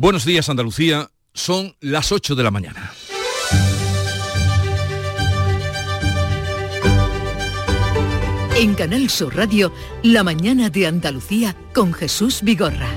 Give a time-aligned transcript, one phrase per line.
[0.00, 2.92] Buenos días Andalucía, son las 8 de la mañana.
[8.56, 9.72] En Canal Sur Radio,
[10.04, 12.88] La mañana de Andalucía con Jesús Vigorra.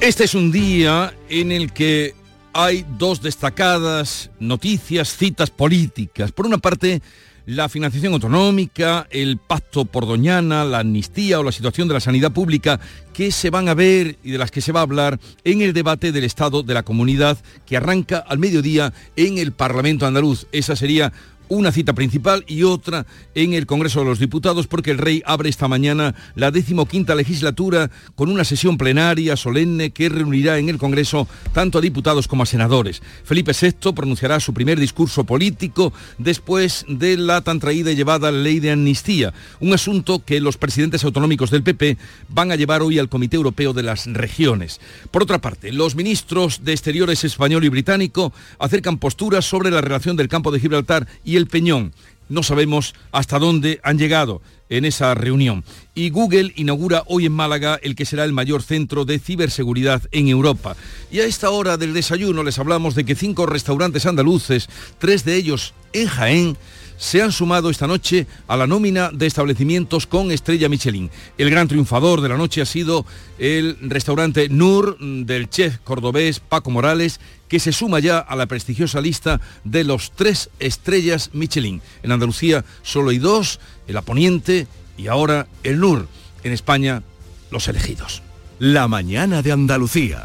[0.00, 2.14] Este es un día en el que
[2.54, 6.32] hay dos destacadas noticias, citas políticas.
[6.32, 7.02] Por una parte,
[7.46, 12.32] la financiación autonómica, el pacto por Doñana, la amnistía o la situación de la sanidad
[12.32, 12.80] pública
[13.12, 15.72] que se van a ver y de las que se va a hablar en el
[15.72, 20.46] debate del Estado de la Comunidad que arranca al mediodía en el Parlamento andaluz.
[20.52, 21.12] Esa sería
[21.52, 25.50] una cita principal y otra en el Congreso de los Diputados porque el rey abre
[25.50, 31.28] esta mañana la decimoquinta legislatura con una sesión plenaria solemne que reunirá en el Congreso
[31.52, 33.02] tanto a diputados como a senadores.
[33.24, 38.58] Felipe VI pronunciará su primer discurso político después de la tan traída y llevada ley
[38.58, 41.98] de amnistía, un asunto que los presidentes autonómicos del PP
[42.30, 44.80] van a llevar hoy al Comité Europeo de las Regiones.
[45.10, 50.16] Por otra parte, los ministros de Exteriores español y británico acercan posturas sobre la relación
[50.16, 51.92] del campo de Gibraltar y el Peñón.
[52.28, 55.64] No sabemos hasta dónde han llegado en esa reunión.
[55.94, 60.28] Y Google inaugura hoy en Málaga el que será el mayor centro de ciberseguridad en
[60.28, 60.76] Europa.
[61.10, 64.68] Y a esta hora del desayuno les hablamos de que cinco restaurantes andaluces,
[64.98, 66.56] tres de ellos en Jaén,
[67.02, 71.10] se han sumado esta noche a la nómina de establecimientos con estrella Michelin.
[71.36, 73.04] El gran triunfador de la noche ha sido
[73.38, 79.00] el restaurante Nur del chef cordobés Paco Morales, que se suma ya a la prestigiosa
[79.00, 81.82] lista de los tres estrellas Michelin.
[82.04, 86.06] En Andalucía solo hay dos, el Aponiente y ahora el Nur.
[86.44, 87.02] En España,
[87.50, 88.22] los elegidos.
[88.60, 90.22] La mañana de Andalucía.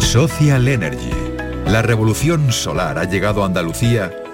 [0.00, 1.10] Social Energy.
[1.66, 4.25] La revolución solar ha llegado a Andalucía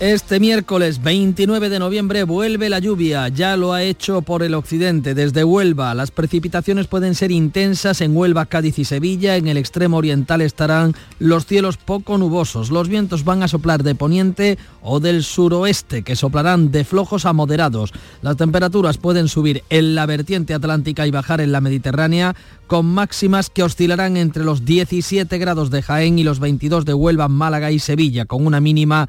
[0.00, 5.12] Este miércoles 29 de noviembre vuelve la lluvia, ya lo ha hecho por el occidente,
[5.12, 5.92] desde Huelva.
[5.92, 9.34] Las precipitaciones pueden ser intensas en Huelva, Cádiz y Sevilla.
[9.34, 12.70] En el extremo oriental estarán los cielos poco nubosos.
[12.70, 17.32] Los vientos van a soplar de poniente o del suroeste, que soplarán de flojos a
[17.32, 17.92] moderados.
[18.22, 22.36] Las temperaturas pueden subir en la vertiente atlántica y bajar en la mediterránea,
[22.68, 27.26] con máximas que oscilarán entre los 17 grados de Jaén y los 22 de Huelva,
[27.26, 29.08] Málaga y Sevilla, con una mínima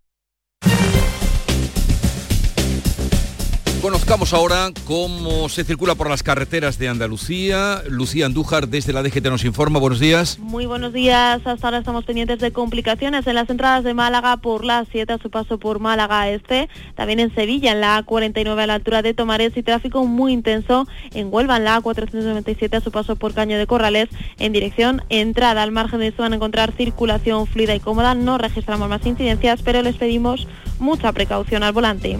[3.81, 7.81] Conozcamos ahora cómo se circula por las carreteras de Andalucía.
[7.89, 9.79] Lucía Andújar desde la DGT nos informa.
[9.79, 10.37] Buenos días.
[10.37, 11.41] Muy buenos días.
[11.45, 15.17] Hasta ahora estamos pendientes de complicaciones en las entradas de Málaga por la 7 a
[15.17, 16.69] su paso por Málaga Este.
[16.93, 20.87] También en Sevilla en la A49 a la altura de Tomares y tráfico muy intenso
[21.15, 25.63] en Huelva en la A497 a su paso por Caño de Corrales en dirección entrada.
[25.63, 28.13] Al margen de eso van a encontrar circulación fluida y cómoda.
[28.13, 30.47] No registramos más incidencias, pero les pedimos
[30.77, 32.19] mucha precaución al volante.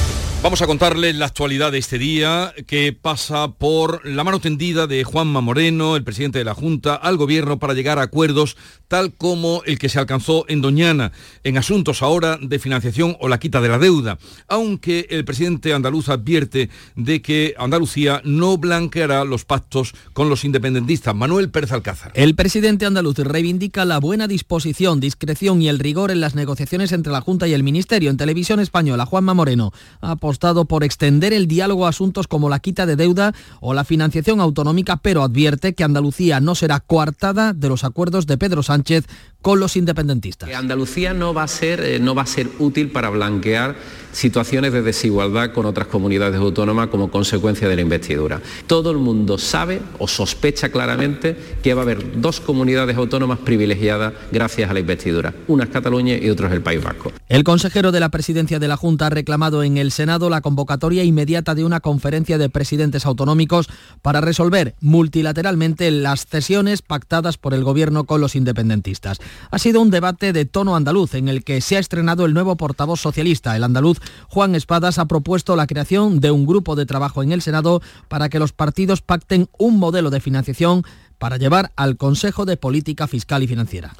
[0.43, 5.03] Vamos a contarles la actualidad de este día que pasa por la mano tendida de
[5.03, 8.57] Juanma Moreno, el presidente de la Junta, al gobierno para llegar a acuerdos
[8.87, 13.39] tal como el que se alcanzó en Doñana, en asuntos ahora de financiación o la
[13.39, 14.17] quita de la deuda,
[14.49, 21.15] aunque el presidente andaluz advierte de que Andalucía no blanqueará los pactos con los independentistas.
[21.15, 22.11] Manuel Pérez Alcázar.
[22.15, 27.13] El presidente andaluz reivindica la buena disposición, discreción y el rigor en las negociaciones entre
[27.13, 28.09] la Junta y el Ministerio.
[28.09, 29.71] En televisión española, Juanma Moreno
[30.01, 33.83] ha apostado por extender el diálogo a asuntos como la quita de deuda o la
[33.83, 39.07] financiación autonómica, pero advierte que Andalucía no será coartada de los acuerdos de Pedro Sánchez
[39.41, 40.49] con los independentistas.
[40.53, 43.75] Andalucía no va a ser, eh, no va a ser útil para blanquear
[44.11, 48.41] situaciones de desigualdad con otras comunidades autónomas como consecuencia de la investidura.
[48.67, 54.13] Todo el mundo sabe o sospecha claramente que va a haber dos comunidades autónomas privilegiadas
[54.31, 55.33] gracias a la investidura.
[55.47, 57.11] Una es Cataluña y otra es el País Vasco.
[57.29, 61.03] El consejero de la presidencia de la Junta ha reclamado en el Senado la convocatoria
[61.03, 63.69] inmediata de una conferencia de presidentes autonómicos
[64.01, 69.19] para resolver multilateralmente las cesiones pactadas por el gobierno con los independentistas.
[69.49, 72.55] Ha sido un debate de tono andaluz en el que se ha estrenado el nuevo
[72.57, 73.99] portavoz socialista, el andaluz
[74.29, 78.29] Juan Espadas ha propuesto la creación de un grupo de trabajo en el Senado para
[78.29, 80.83] que los partidos pacten un modelo de financiación
[81.17, 83.93] para llevar al Consejo de Política Fiscal y Financiera.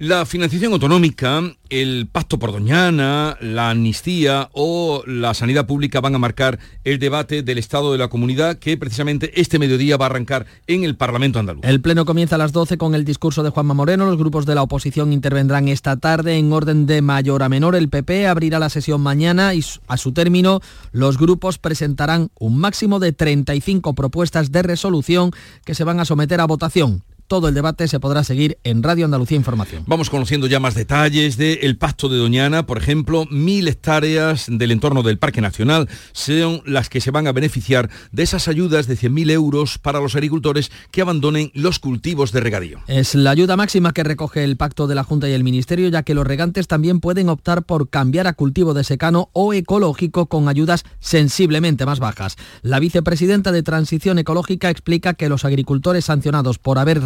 [0.00, 6.20] La financiación autonómica, el pacto por Doñana, la amnistía o la sanidad pública van a
[6.20, 10.46] marcar el debate del estado de la comunidad que precisamente este mediodía va a arrancar
[10.68, 11.64] en el Parlamento andaluz.
[11.64, 14.06] El pleno comienza a las 12 con el discurso de Juanma Moreno.
[14.06, 17.74] Los grupos de la oposición intervendrán esta tarde en orden de mayor a menor.
[17.74, 20.60] El PP abrirá la sesión mañana y a su término
[20.92, 25.32] los grupos presentarán un máximo de 35 propuestas de resolución
[25.64, 27.02] que se van a someter a votación.
[27.28, 29.84] Todo el debate se podrá seguir en Radio Andalucía Información.
[29.86, 32.64] Vamos conociendo ya más detalles del pacto de Doñana.
[32.64, 37.32] Por ejemplo, mil hectáreas del entorno del Parque Nacional son las que se van a
[37.32, 42.40] beneficiar de esas ayudas de 100.000 euros para los agricultores que abandonen los cultivos de
[42.40, 42.78] regadío.
[42.86, 46.04] Es la ayuda máxima que recoge el pacto de la Junta y el Ministerio, ya
[46.04, 50.48] que los regantes también pueden optar por cambiar a cultivo de secano o ecológico con
[50.48, 52.36] ayudas sensiblemente más bajas.
[52.62, 57.02] La vicepresidenta de Transición Ecológica explica que los agricultores sancionados por haber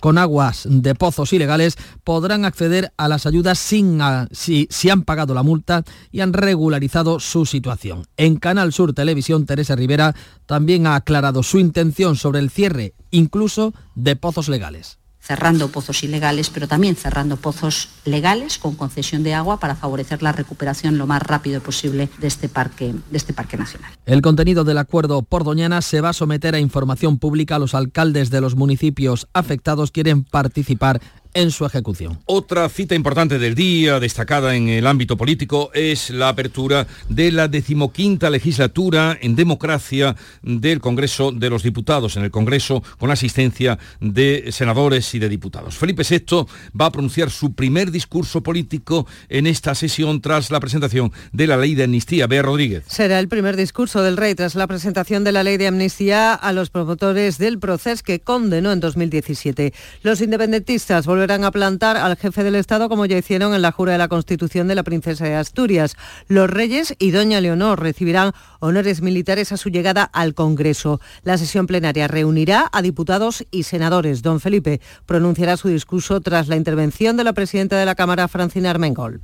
[0.00, 4.00] con aguas de pozos ilegales podrán acceder a las ayudas sin,
[4.32, 8.06] si, si han pagado la multa y han regularizado su situación.
[8.16, 10.14] En Canal Sur Televisión, Teresa Rivera
[10.46, 16.50] también ha aclarado su intención sobre el cierre incluso de pozos legales cerrando pozos ilegales,
[16.50, 21.22] pero también cerrando pozos legales con concesión de agua para favorecer la recuperación lo más
[21.22, 23.90] rápido posible de este parque, de este parque nacional.
[24.04, 27.58] El contenido del acuerdo por Doñana se va a someter a información pública.
[27.58, 31.00] Los alcaldes de los municipios afectados quieren participar
[31.34, 32.20] en su ejecución.
[32.26, 37.48] Otra cita importante del día, destacada en el ámbito político, es la apertura de la
[37.48, 44.50] decimoquinta legislatura en democracia del Congreso de los Diputados, en el Congreso con asistencia de
[44.52, 45.76] senadores y de diputados.
[45.76, 46.46] Felipe VI
[46.80, 51.56] va a pronunciar su primer discurso político en esta sesión tras la presentación de la
[51.56, 52.28] ley de amnistía.
[52.28, 52.84] Bea Rodríguez.
[52.86, 56.52] Será el primer discurso del rey tras la presentación de la ley de amnistía a
[56.52, 59.72] los promotores del proceso que condenó en 2017.
[60.02, 63.72] Los independentistas volverán volverán a plantar al jefe del Estado como ya hicieron en la
[63.72, 65.96] jura de la Constitución de la Princesa de Asturias.
[66.28, 71.00] Los reyes y doña Leonor recibirán honores militares a su llegada al Congreso.
[71.22, 74.20] La sesión plenaria reunirá a diputados y senadores.
[74.20, 78.68] Don Felipe pronunciará su discurso tras la intervención de la presidenta de la Cámara, Francina
[78.68, 79.22] Armengol.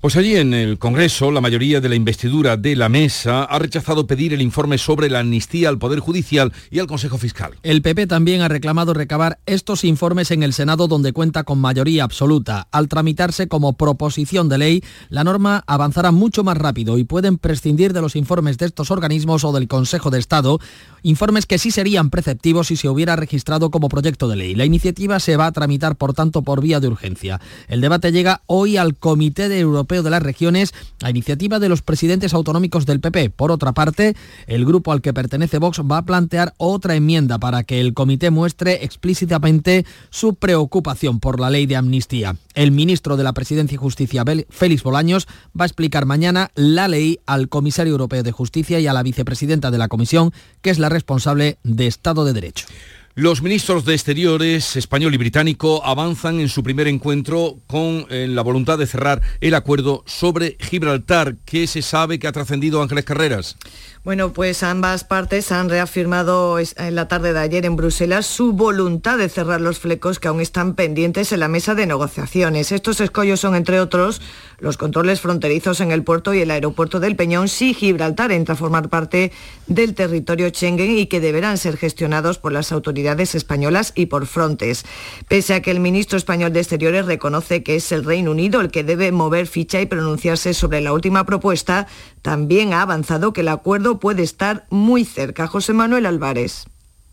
[0.00, 4.06] Pues allí en el Congreso, la mayoría de la investidura de la mesa ha rechazado
[4.06, 7.52] pedir el informe sobre la amnistía al Poder Judicial y al Consejo Fiscal.
[7.62, 12.04] El PP también ha reclamado recabar estos informes en el Senado donde cuenta con mayoría
[12.04, 12.68] absoluta.
[12.70, 17.92] Al tramitarse como proposición de ley, la norma avanzará mucho más rápido y pueden prescindir
[17.92, 20.58] de los informes de estos organismos o del Consejo de Estado,
[21.02, 24.54] informes que sí serían preceptivos si se hubiera registrado como proyecto de ley.
[24.54, 27.40] La iniciativa se va a tramitar, por tanto, por vía de urgencia.
[27.68, 30.72] El debate llega hoy al Comité Europeo de las Regiones
[31.02, 33.30] a iniciativa de los presidentes autonómicos del PP.
[33.30, 34.16] Por otra parte,
[34.46, 38.30] el grupo al que pertenece Vox va a plantear otra enmienda para que el comité
[38.30, 42.36] muestre explícitamente su preocupación por la ley de amnistía.
[42.54, 45.26] El ministro de la Presidencia y Justicia, Félix Bolaños,
[45.58, 49.70] va a explicar mañana la ley al comisario europeo de Justicia y a la vicepresidenta
[49.70, 52.66] de la Comisión, que es la responsable de Estado de Derecho.
[53.14, 58.78] Los ministros de Exteriores español y británico avanzan en su primer encuentro con la voluntad
[58.78, 61.36] de cerrar el acuerdo sobre Gibraltar.
[61.44, 63.58] ¿Qué se sabe que ha trascendido Ángeles Carreras?
[64.04, 69.16] Bueno, pues ambas partes han reafirmado en la tarde de ayer en Bruselas su voluntad
[69.16, 72.72] de cerrar los flecos que aún están pendientes en la mesa de negociaciones.
[72.72, 74.20] Estos escollos son, entre otros,
[74.58, 78.58] los controles fronterizos en el puerto y el aeropuerto del Peñón si Gibraltar entra a
[78.58, 79.30] formar parte
[79.68, 84.84] del territorio Schengen y que deberán ser gestionados por las autoridades españolas y por Frontes.
[85.28, 88.72] Pese a que el ministro español de Exteriores reconoce que es el Reino Unido el
[88.72, 91.86] que debe mover ficha y pronunciarse sobre la última propuesta,
[92.20, 95.46] también ha avanzado que el acuerdo puede estar muy cerca.
[95.46, 96.64] José Manuel Álvarez.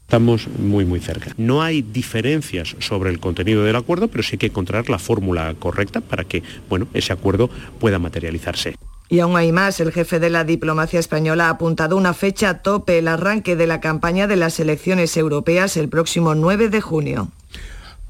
[0.02, 1.34] Estamos muy, muy cerca.
[1.38, 5.54] No hay diferencias sobre el contenido del acuerdo, pero sí hay que encontrar la fórmula
[5.60, 8.76] correcta para que bueno, ese acuerdo pueda materializarse.
[9.08, 9.80] Y aún hay más.
[9.80, 13.82] El jefe de la diplomacia española ha apuntado una fecha tope, el arranque de la
[13.82, 17.32] campaña de las elecciones europeas el próximo 9 de junio.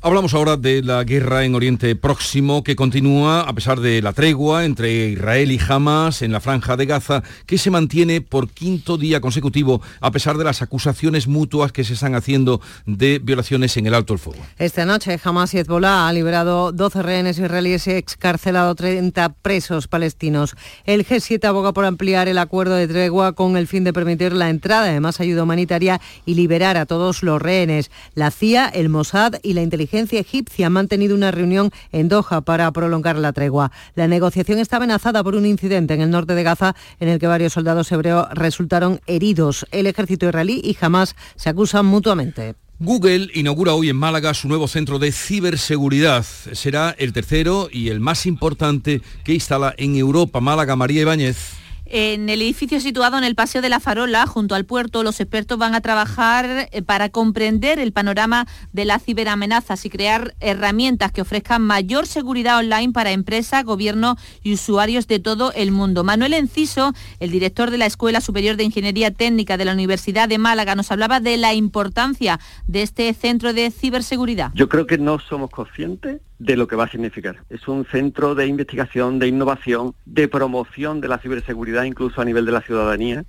[0.01, 4.63] Hablamos ahora de la guerra en Oriente Próximo que continúa a pesar de la tregua
[4.63, 9.19] entre Israel y Hamas en la franja de Gaza, que se mantiene por quinto día
[9.19, 13.93] consecutivo a pesar de las acusaciones mutuas que se están haciendo de violaciones en el
[13.93, 14.39] alto el fuego.
[14.57, 20.55] Esta noche Hamas y Hezbollah ha liberado 12 rehenes israelíes y excarcelado 30 presos palestinos.
[20.85, 24.49] El G7 aboga por ampliar el acuerdo de tregua con el fin de permitir la
[24.49, 27.91] entrada de más ayuda humanitaria y liberar a todos los rehenes.
[28.13, 32.41] La CIA, el Mossad y la inteligencia inteligencia egipcia ha mantenido una reunión en Doha
[32.41, 33.71] para prolongar la tregua.
[33.95, 37.25] La negociación está amenazada por un incidente en el norte de Gaza en el que
[37.25, 39.65] varios soldados hebreos resultaron heridos.
[39.71, 42.53] El ejército israelí y Hamas se acusan mutuamente.
[42.77, 46.23] Google inaugura hoy en Málaga su nuevo centro de ciberseguridad.
[46.23, 50.39] Será el tercero y el más importante que instala en Europa.
[50.39, 51.59] Málaga, María Ibáñez.
[51.91, 55.57] En el edificio situado en el Paseo de la Farola, junto al puerto, los expertos
[55.57, 61.21] van a trabajar eh, para comprender el panorama de las ciberamenazas y crear herramientas que
[61.21, 66.03] ofrezcan mayor seguridad online para empresas, gobiernos y usuarios de todo el mundo.
[66.03, 70.37] Manuel Enciso, el director de la Escuela Superior de Ingeniería Técnica de la Universidad de
[70.37, 74.51] Málaga, nos hablaba de la importancia de este centro de ciberseguridad.
[74.53, 77.43] Yo creo que no somos conscientes de lo que va a significar.
[77.49, 82.45] Es un centro de investigación, de innovación, de promoción de la ciberseguridad incluso a nivel
[82.45, 83.25] de la ciudadanía.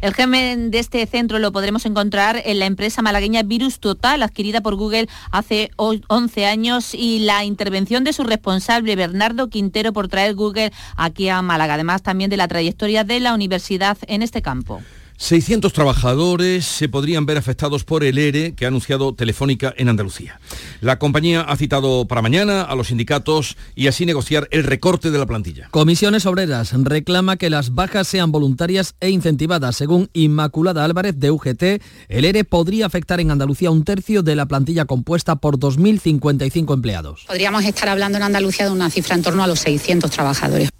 [0.00, 4.60] El germen de este centro lo podremos encontrar en la empresa malagueña Virus Total, adquirida
[4.60, 10.34] por Google hace 11 años, y la intervención de su responsable, Bernardo Quintero, por traer
[10.34, 14.82] Google aquí a Málaga, además también de la trayectoria de la universidad en este campo.
[15.16, 20.40] 600 trabajadores se podrían ver afectados por el ERE que ha anunciado Telefónica en Andalucía.
[20.80, 25.18] La compañía ha citado para mañana a los sindicatos y así negociar el recorte de
[25.18, 25.68] la plantilla.
[25.70, 29.76] Comisiones Obreras reclama que las bajas sean voluntarias e incentivadas.
[29.76, 31.62] Según Inmaculada Álvarez de UGT,
[32.08, 37.24] el ERE podría afectar en Andalucía un tercio de la plantilla compuesta por 2.055 empleados.
[37.26, 40.70] Podríamos estar hablando en Andalucía de una cifra en torno a los 600 trabajadores.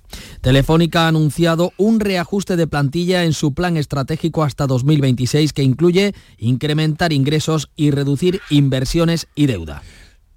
[0.41, 6.15] Telefónica ha anunciado un reajuste de plantilla en su plan estratégico hasta 2026 que incluye
[6.39, 9.83] incrementar ingresos y reducir inversiones y deuda.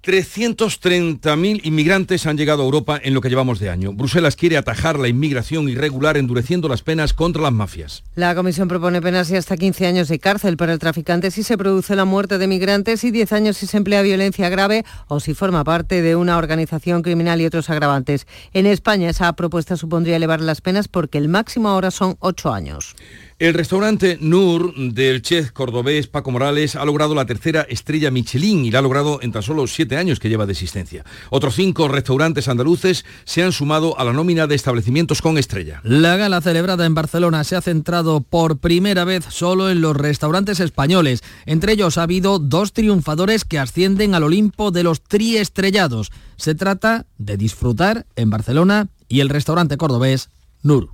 [0.08, 3.92] 330.000 inmigrantes han llegado a Europa en lo que llevamos de año.
[3.92, 8.04] Bruselas quiere atajar la inmigración irregular endureciendo las penas contra las mafias.
[8.14, 11.58] La Comisión propone penas de hasta 15 años de cárcel para el traficante si se
[11.58, 15.34] produce la muerte de migrantes y 10 años si se emplea violencia grave o si
[15.34, 18.26] forma parte de una organización criminal y otros agravantes.
[18.54, 22.96] En España esa propuesta supondría elevar las penas porque el máximo ahora son 8 años.
[23.40, 28.72] El restaurante Nur del chef cordobés Paco Morales ha logrado la tercera estrella Michelin y
[28.72, 31.04] la ha logrado en tan solo siete años que lleva de existencia.
[31.30, 35.80] Otros cinco restaurantes andaluces se han sumado a la nómina de establecimientos con estrella.
[35.84, 40.58] La gala celebrada en Barcelona se ha centrado por primera vez solo en los restaurantes
[40.58, 41.22] españoles.
[41.46, 46.10] Entre ellos ha habido dos triunfadores que ascienden al Olimpo de los triestrellados.
[46.34, 50.28] Se trata de disfrutar en Barcelona y el restaurante cordobés
[50.64, 50.88] Nur.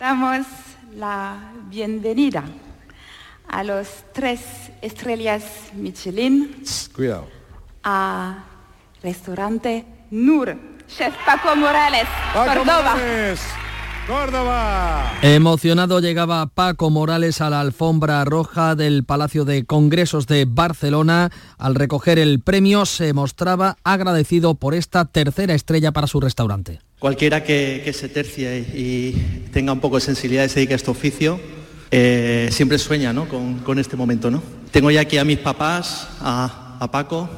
[0.00, 0.44] Damos
[0.98, 2.42] la bienvenida
[3.48, 4.40] a los tres
[4.82, 6.56] estrellas Michelin.
[6.94, 7.28] Cuidado.
[7.84, 8.44] A
[9.00, 10.58] restaurante Nur.
[10.88, 12.96] Chef Paco Morales, Córdoba.
[14.08, 15.12] Córdoba.
[15.22, 21.30] Emocionado llegaba Paco Morales a la alfombra roja del Palacio de Congresos de Barcelona.
[21.58, 26.80] Al recoger el premio se mostraba agradecido por esta tercera estrella para su restaurante.
[26.98, 29.12] Cualquiera que, se tercie y
[29.52, 31.38] tenga un poco de sensibilidad y se dedique a este oficio,
[31.92, 33.28] eh, siempre sueña ¿no?
[33.28, 34.32] con, este momento.
[34.32, 34.42] ¿no?
[34.72, 37.28] Tengo ya aquí a mis papás, a, Paco,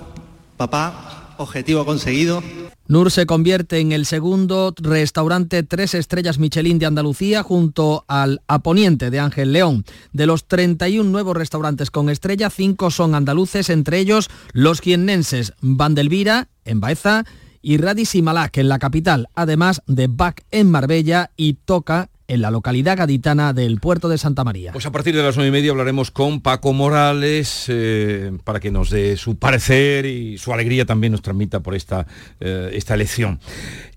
[0.56, 2.42] papá, objetivo conseguido.
[2.88, 9.10] Nur se convierte en el segundo restaurante tres estrellas Michelin de Andalucía junto al Aponiente
[9.10, 9.84] de Ángel León.
[10.12, 16.48] De los 31 nuevos restaurantes con estrella, cinco son andaluces, entre ellos los jiennenses Vandelvira,
[16.64, 17.24] en Baeza,
[17.62, 22.42] y Radis y Malak en la capital, además de Bac en Marbella y Toca en
[22.42, 24.70] la localidad gaditana del puerto de Santa María.
[24.70, 28.70] Pues a partir de las nueve y media hablaremos con Paco Morales eh, para que
[28.70, 32.06] nos dé su parecer y su alegría también nos transmita por esta,
[32.38, 33.40] eh, esta elección.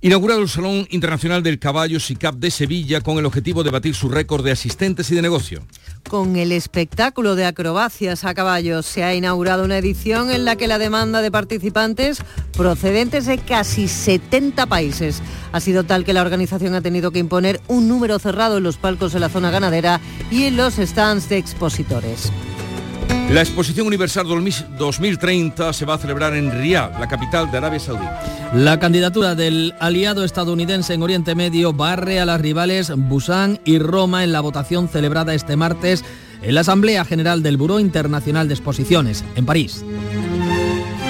[0.01, 4.09] Inaugurado el Salón Internacional del Caballo SICAP de Sevilla con el objetivo de batir su
[4.09, 5.61] récord de asistentes y de negocio.
[6.09, 10.67] Con el espectáculo de acrobacias a caballos se ha inaugurado una edición en la que
[10.67, 12.19] la demanda de participantes
[12.55, 17.61] procedentes de casi 70 países ha sido tal que la organización ha tenido que imponer
[17.67, 21.37] un número cerrado en los palcos de la zona ganadera y en los stands de
[21.37, 22.31] expositores.
[23.29, 28.05] La Exposición Universal 2030 se va a celebrar en Riyadh, la capital de Arabia Saudí.
[28.53, 34.23] La candidatura del aliado estadounidense en Oriente Medio barre a las rivales Busan y Roma
[34.23, 36.05] en la votación celebrada este martes
[36.43, 39.83] en la Asamblea General del Buró Internacional de Exposiciones, en París.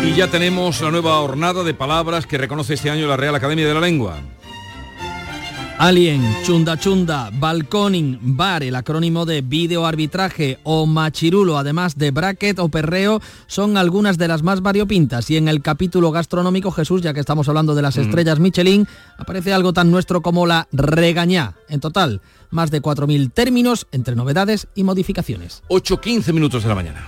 [0.05, 3.67] Y ya tenemos la nueva hornada de palabras que reconoce este año la Real Academia
[3.67, 4.19] de la Lengua.
[5.79, 12.59] Alien, chunda chunda, balconing, bar, el acrónimo de video arbitraje o machirulo, además de bracket
[12.59, 15.29] o perreo, son algunas de las más variopintas.
[15.29, 18.87] Y en el capítulo gastronómico, Jesús, ya que estamos hablando de las estrellas Michelin,
[19.17, 21.55] aparece algo tan nuestro como la regañá.
[21.67, 25.63] En total, más de 4.000 términos entre novedades y modificaciones.
[25.69, 27.07] 8.15 minutos de la mañana.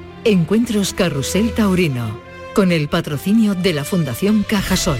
[0.23, 2.19] Encuentros Carrusel Taurino,
[2.53, 4.99] con el patrocinio de la Fundación Cajasol.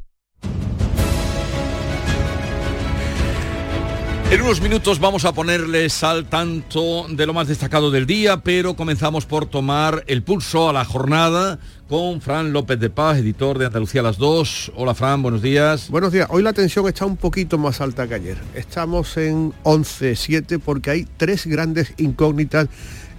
[4.31, 8.77] En unos minutos vamos a ponerles al tanto de lo más destacado del día, pero
[8.77, 11.59] comenzamos por tomar el pulso a la jornada
[11.89, 14.71] con Fran López de Paz, editor de Andalucía las 2.
[14.77, 15.89] Hola Fran, buenos días.
[15.89, 16.27] Buenos días.
[16.29, 18.37] Hoy la tensión está un poquito más alta que ayer.
[18.55, 22.69] Estamos en 11-7 porque hay tres grandes incógnitas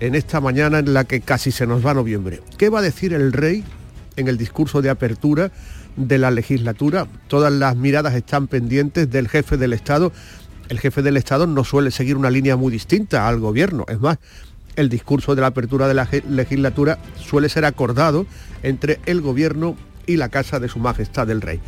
[0.01, 2.41] en esta mañana en la que casi se nos va noviembre.
[2.57, 3.65] ¿Qué va a decir el rey
[4.17, 5.53] en el discurso de apertura
[5.95, 7.07] de la legislatura?
[7.29, 10.11] Todas las miradas están pendientes del jefe del Estado
[10.69, 13.85] el jefe del Estado no suele seguir una línea muy distinta al gobierno.
[13.89, 14.19] Es más,
[14.77, 18.27] el discurso de la apertura de la legislatura suele ser acordado
[18.63, 19.77] entre el gobierno
[20.07, 21.61] y la casa de su majestad el rey.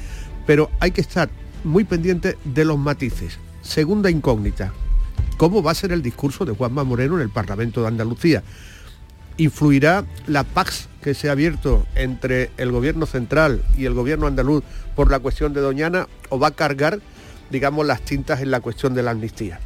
[0.46, 1.28] Pero hay que estar
[1.64, 3.38] muy pendiente de los matices.
[3.62, 4.72] Segunda incógnita,
[5.36, 8.42] ¿cómo va a ser el discurso de Juanma Moreno en el Parlamento de Andalucía?
[9.36, 14.62] ¿Influirá la pax que se ha abierto entre el gobierno central y el gobierno andaluz
[14.94, 17.00] por la cuestión de Doñana o va a cargar
[17.54, 19.60] digamos, las tintas en la cuestión de la amnistía.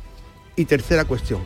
[0.57, 1.41] Y tercera cuestión,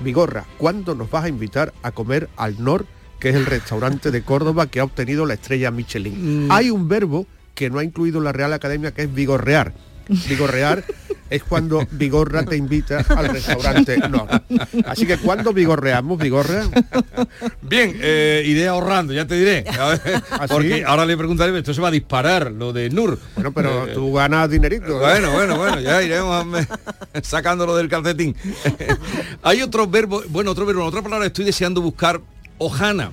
[0.00, 2.84] Vigorra, ¿cuándo nos vas a invitar a comer al Nor,
[3.20, 6.46] que es el restaurante de Córdoba que ha obtenido la estrella Michelin?
[6.46, 6.50] Mm.
[6.50, 9.72] Hay un verbo que no ha incluido la Real Academia que es vigorrear.
[10.28, 10.84] Vigorrear
[11.30, 14.26] es cuando Vigorra te invita al restaurante no.
[14.86, 16.64] Así que cuando vigorreamos, Vigorra.
[17.62, 19.64] Bien, eh, idea ahorrando, ya te diré.
[19.68, 23.18] ¿Ah, porque ahora le preguntaré, esto se va a disparar, lo de Nur.
[23.34, 24.98] Bueno, pero tú ganas dinerito.
[24.98, 26.46] Bueno, bueno, bueno, ya iremos
[27.22, 28.36] sacándolo del calcetín.
[29.42, 32.20] Hay otro verbo, bueno, otro verbo, otra palabra, estoy deseando buscar
[32.58, 33.10] Ojana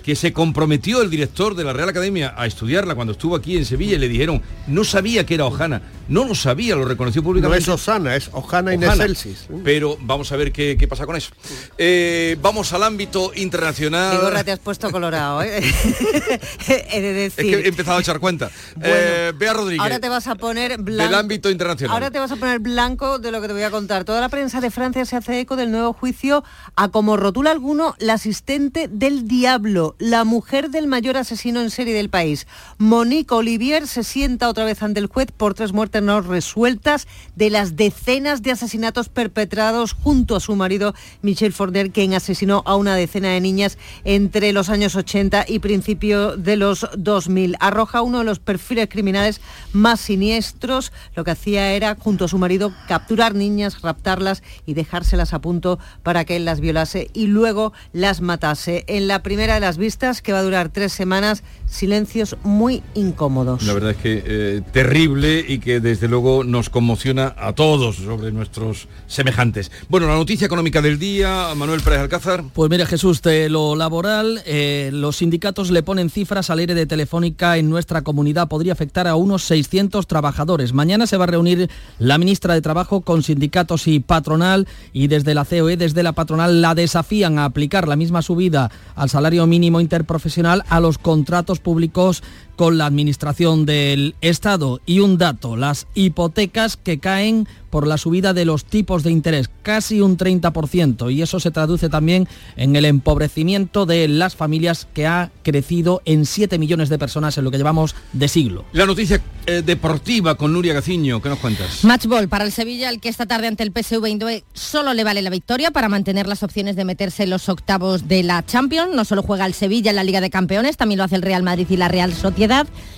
[0.00, 3.64] que se comprometió el director de la Real Academia a estudiarla cuando estuvo aquí en
[3.64, 7.66] Sevilla y le dijeron, no sabía que era Ojana, no lo sabía, lo reconoció públicamente.
[7.66, 9.46] No es Osana, es Ojana, Ineselsis.
[9.62, 11.30] Pero vamos a ver qué, pasa con eso.
[11.78, 14.18] Eh, vamos al ámbito internacional.
[14.20, 15.60] Gorra, te has puesto colorado, ¿eh?
[16.90, 17.44] he de decir.
[17.46, 18.50] Es que he empezado a echar cuenta.
[18.82, 19.80] Eh, Bea Rodríguez.
[19.80, 21.04] Ahora te vas a poner blanco.
[21.04, 21.94] Del ámbito internacional.
[21.94, 24.04] Ahora te vas a poner blanco de lo que te voy a contar.
[24.04, 26.42] Toda la prensa de Francia se hace eco del nuevo juicio
[26.74, 31.94] a como rotula alguno la asistente del diablo la mujer del mayor asesino en serie
[31.94, 32.46] del país.
[32.78, 37.50] Monique Olivier se sienta otra vez ante el juez por tres muertes no resueltas de
[37.50, 42.96] las decenas de asesinatos perpetrados junto a su marido Michel Forner, quien asesinó a una
[42.96, 47.56] decena de niñas entre los años 80 y principio de los 2000.
[47.60, 49.42] Arroja uno de los perfiles criminales
[49.74, 50.92] más siniestros.
[51.14, 55.78] Lo que hacía era, junto a su marido, capturar niñas, raptarlas y dejárselas a punto
[56.02, 58.84] para que él las violase y luego las matase.
[58.86, 63.64] En la primera de las vistas, que va a durar tres semanas, silencios muy incómodos.
[63.64, 68.30] La verdad es que eh, terrible y que desde luego nos conmociona a todos sobre
[68.30, 69.72] nuestros semejantes.
[69.88, 72.44] Bueno, la noticia económica del día, Manuel Pérez Alcázar.
[72.52, 76.86] Pues mira Jesús, de lo laboral, eh, los sindicatos le ponen cifras al aire de
[76.86, 80.72] Telefónica en nuestra comunidad, podría afectar a unos 600 trabajadores.
[80.72, 85.34] Mañana se va a reunir la ministra de Trabajo con sindicatos y patronal y desde
[85.34, 89.69] la COE, desde la patronal, la desafían a aplicar la misma subida al salario mínimo
[89.78, 92.22] interprofesional a los contratos públicos
[92.60, 94.82] con la Administración del Estado.
[94.84, 99.48] Y un dato, las hipotecas que caen por la subida de los tipos de interés,
[99.62, 105.06] casi un 30%, y eso se traduce también en el empobrecimiento de las familias que
[105.06, 108.64] ha crecido en 7 millones de personas en lo que llevamos de siglo.
[108.72, 111.84] La noticia eh, deportiva con Nuria Gaciño, ¿qué nos cuentas?
[111.84, 115.22] Matchball para el Sevilla, el que esta tarde ante el PSV Eindhoven solo le vale
[115.22, 118.94] la victoria para mantener las opciones de meterse en los octavos de la Champions.
[118.94, 121.44] No solo juega el Sevilla en la Liga de Campeones, también lo hace el Real
[121.44, 122.49] Madrid y la Real Sociedad.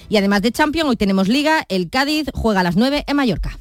[0.09, 3.59] Y además de Champions, hoy tenemos Liga, el Cádiz juega a las 9 en Mallorca.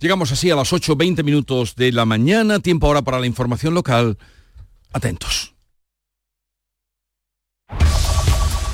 [0.00, 4.16] Llegamos así a las 8.20 minutos de la mañana, tiempo ahora para la información local.
[4.92, 5.54] Atentos.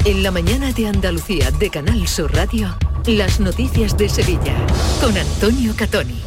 [0.05, 4.55] En la mañana de Andalucía de Canal Sur Radio, las noticias de Sevilla
[5.01, 6.23] con Antonio Catoni.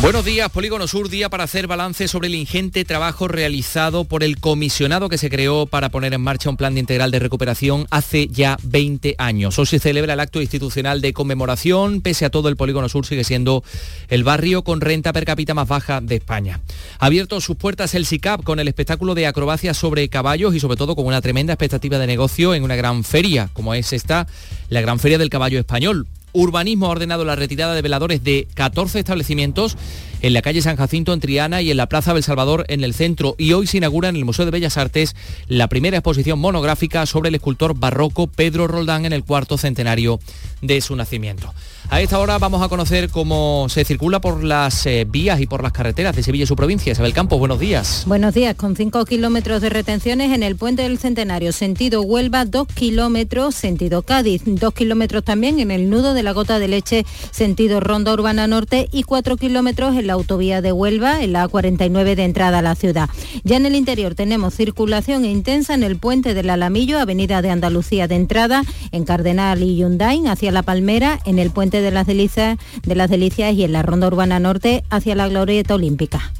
[0.00, 4.38] Buenos días, Polígono Sur, día para hacer balance sobre el ingente trabajo realizado por el
[4.38, 8.58] comisionado que se creó para poner en marcha un plan integral de recuperación hace ya
[8.62, 9.58] 20 años.
[9.58, 13.24] Hoy se celebra el acto institucional de conmemoración, pese a todo el Polígono Sur sigue
[13.24, 13.64] siendo
[14.08, 16.60] el barrio con renta per cápita más baja de España.
[17.00, 20.76] Ha abierto sus puertas el SICAP con el espectáculo de acrobacias sobre caballos y sobre
[20.76, 24.28] todo con una tremenda expectativa de negocio en una gran feria, como es esta,
[24.68, 26.06] la Gran Feria del Caballo Español.
[26.32, 29.76] Urbanismo ha ordenado la retirada de veladores de 14 establecimientos
[30.20, 32.94] en la calle San Jacinto en Triana y en la Plaza del Salvador en el
[32.94, 33.34] centro.
[33.38, 35.14] Y hoy se inaugura en el Museo de Bellas Artes
[35.46, 40.20] la primera exposición monográfica sobre el escultor barroco Pedro Roldán en el cuarto centenario
[40.60, 41.54] de su nacimiento.
[41.90, 45.62] A esta hora vamos a conocer cómo se circula por las eh, vías y por
[45.62, 46.92] las carreteras de Sevilla y su provincia.
[46.92, 48.04] Isabel Campos, buenos días.
[48.06, 52.68] Buenos días, con 5 kilómetros de retenciones en el puente del Centenario, sentido Huelva, 2
[52.68, 57.80] kilómetros, sentido Cádiz, 2 kilómetros también en el nudo de la gota de leche, sentido
[57.80, 62.24] Ronda Urbana Norte y 4 kilómetros en la autovía de Huelva, en la A49 de
[62.24, 63.08] entrada a la ciudad.
[63.44, 68.08] Ya en el interior tenemos circulación intensa en el puente del Alamillo, avenida de Andalucía
[68.08, 72.58] de entrada, en Cardenal y Yundain hacia La Palmera, en el puente de las Delicias,
[72.82, 76.32] de las Delicias y en la Ronda Urbana Norte hacia la Glorieta Olímpica.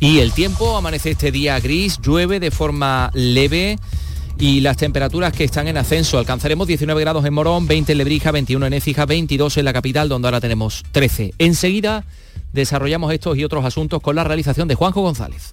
[0.00, 3.78] Y el tiempo amanece este día gris, llueve de forma leve
[4.38, 6.18] y las temperaturas que están en ascenso.
[6.18, 10.08] Alcanzaremos 19 grados en Morón, 20 en Lebrija, 21 en Écija, 22 en la capital,
[10.08, 11.34] donde ahora tenemos 13.
[11.38, 12.04] Enseguida
[12.52, 15.52] desarrollamos estos y otros asuntos con la realización de Juanjo González.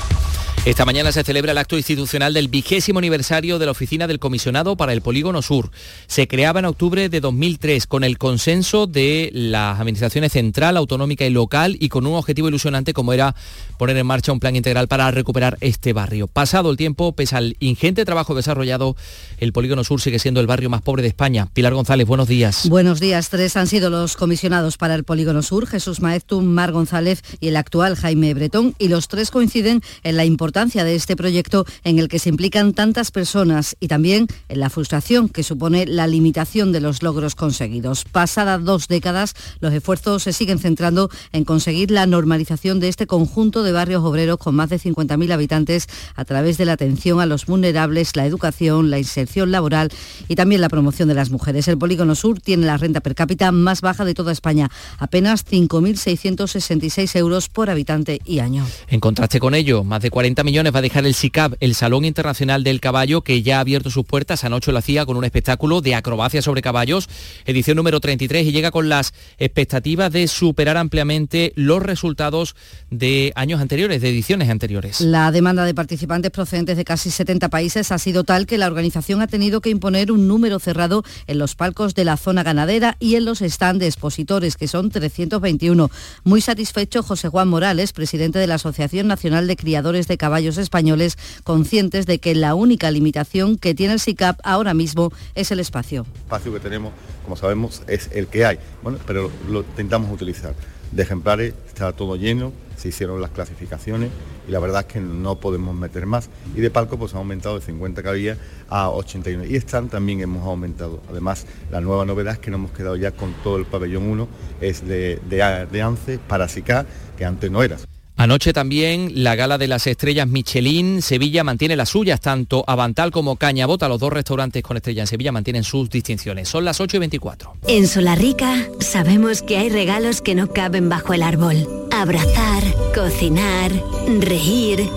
[0.63, 4.77] Esta mañana se celebra el acto institucional del vigésimo aniversario de la Oficina del Comisionado
[4.77, 5.71] para el Polígono Sur.
[6.05, 11.31] Se creaba en octubre de 2003 con el consenso de las administraciones central, autonómica y
[11.31, 13.33] local y con un objetivo ilusionante como era
[13.79, 16.27] poner en marcha un plan integral para recuperar este barrio.
[16.27, 18.95] Pasado el tiempo, pese al ingente trabajo desarrollado,
[19.39, 21.47] el Polígono Sur sigue siendo el barrio más pobre de España.
[21.51, 22.69] Pilar González, buenos días.
[22.69, 23.29] Buenos días.
[23.29, 27.57] Tres han sido los comisionados para el Polígono Sur, Jesús Maeztu, Mar González y el
[27.57, 32.09] actual Jaime Bretón, y los tres coinciden en la importancia de este proyecto en el
[32.09, 36.81] que se implican tantas personas y también en la frustración que supone la limitación de
[36.81, 38.03] los logros conseguidos.
[38.03, 43.63] Pasadas dos décadas, los esfuerzos se siguen centrando en conseguir la normalización de este conjunto
[43.63, 47.45] de barrios obreros con más de 50.000 habitantes a través de la atención a los
[47.45, 49.89] vulnerables, la educación, la inserción laboral
[50.27, 51.67] y también la promoción de las mujeres.
[51.69, 57.15] El Polígono Sur tiene la renta per cápita más baja de toda España, apenas 5.666
[57.15, 58.67] euros por habitante y año.
[58.89, 62.03] En contraste con ello, más de 40 millones va a dejar el SICAP, el Salón
[62.03, 64.43] Internacional del Caballo, que ya ha abierto sus puertas.
[64.43, 67.07] Anoche lo hacía con un espectáculo de acrobacia sobre caballos,
[67.45, 72.55] edición número 33, y llega con las expectativas de superar ampliamente los resultados
[72.89, 75.01] de años anteriores, de ediciones anteriores.
[75.01, 79.21] La demanda de participantes procedentes de casi 70 países ha sido tal que la organización
[79.21, 83.15] ha tenido que imponer un número cerrado en los palcos de la zona ganadera y
[83.15, 85.91] en los stands de expositores, que son 321.
[86.23, 91.17] Muy satisfecho José Juan Morales, presidente de la Asociación Nacional de Criadores de Caballos españoles,
[91.43, 96.05] conscientes de que la única limitación que tiene el SICAP ahora mismo es el espacio.
[96.13, 100.53] El espacio que tenemos, como sabemos, es el que hay, bueno, pero lo intentamos utilizar.
[100.91, 104.09] De ejemplares está todo lleno, se hicieron las clasificaciones
[104.47, 106.29] y la verdad es que no podemos meter más.
[106.55, 108.35] Y de palco pues ha aumentado de 50 que
[108.67, 109.45] a 81.
[109.45, 111.01] Y están también hemos aumentado.
[111.09, 114.27] Además, la nueva novedad es que nos hemos quedado ya con todo el pabellón 1,
[114.59, 116.85] es de, de, de ANCE para SICA,
[117.17, 117.77] que antes no era.
[118.21, 123.35] Anoche también la gala de las estrellas Michelin, Sevilla mantiene las suyas, tanto Avantal como
[123.35, 126.47] Cañabota, los dos restaurantes con estrella en Sevilla mantienen sus distinciones.
[126.47, 127.53] Son las 8 y 24.
[127.67, 131.67] En Solarrica sabemos que hay regalos que no caben bajo el árbol.
[131.91, 132.61] Abrazar,
[132.93, 133.71] cocinar,
[134.19, 134.87] reír,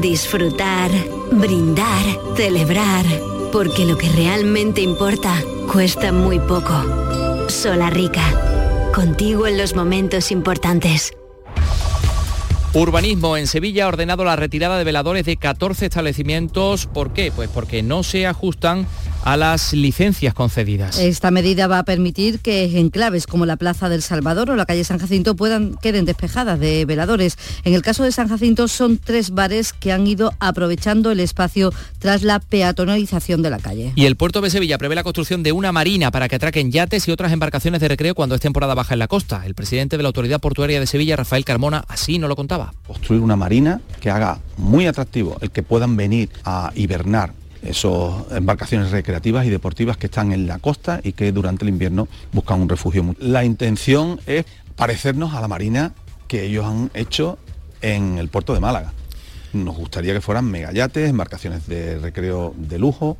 [0.00, 0.90] disfrutar,
[1.30, 2.04] brindar,
[2.36, 3.06] celebrar.
[3.52, 5.40] Porque lo que realmente importa
[5.72, 7.46] cuesta muy poco.
[7.48, 8.24] Solarrica,
[8.92, 11.12] contigo en los momentos importantes.
[12.74, 16.86] Urbanismo en Sevilla ha ordenado la retirada de veladores de 14 establecimientos.
[16.86, 17.30] ¿Por qué?
[17.30, 18.86] Pues porque no se ajustan
[19.24, 20.98] a las licencias concedidas.
[20.98, 24.84] Esta medida va a permitir que enclaves como la Plaza del Salvador o la calle
[24.84, 27.38] San Jacinto puedan queden despejadas de veladores.
[27.64, 31.72] En el caso de San Jacinto son tres bares que han ido aprovechando el espacio
[31.98, 33.92] tras la peatonalización de la calle.
[33.94, 37.06] Y el puerto de Sevilla prevé la construcción de una marina para que atraquen yates
[37.08, 39.42] y otras embarcaciones de recreo cuando es temporada baja en la costa.
[39.46, 42.74] El presidente de la Autoridad Portuaria de Sevilla, Rafael Carmona, así no lo contaba.
[42.86, 48.90] Construir una marina que haga muy atractivo el que puedan venir a hibernar esas embarcaciones
[48.90, 52.68] recreativas y deportivas que están en la costa y que durante el invierno buscan un
[52.68, 53.14] refugio.
[53.18, 54.44] La intención es
[54.76, 55.94] parecernos a la marina
[56.28, 57.38] que ellos han hecho
[57.80, 58.92] en el puerto de Málaga.
[59.52, 63.18] Nos gustaría que fueran megayates, embarcaciones de recreo de lujo,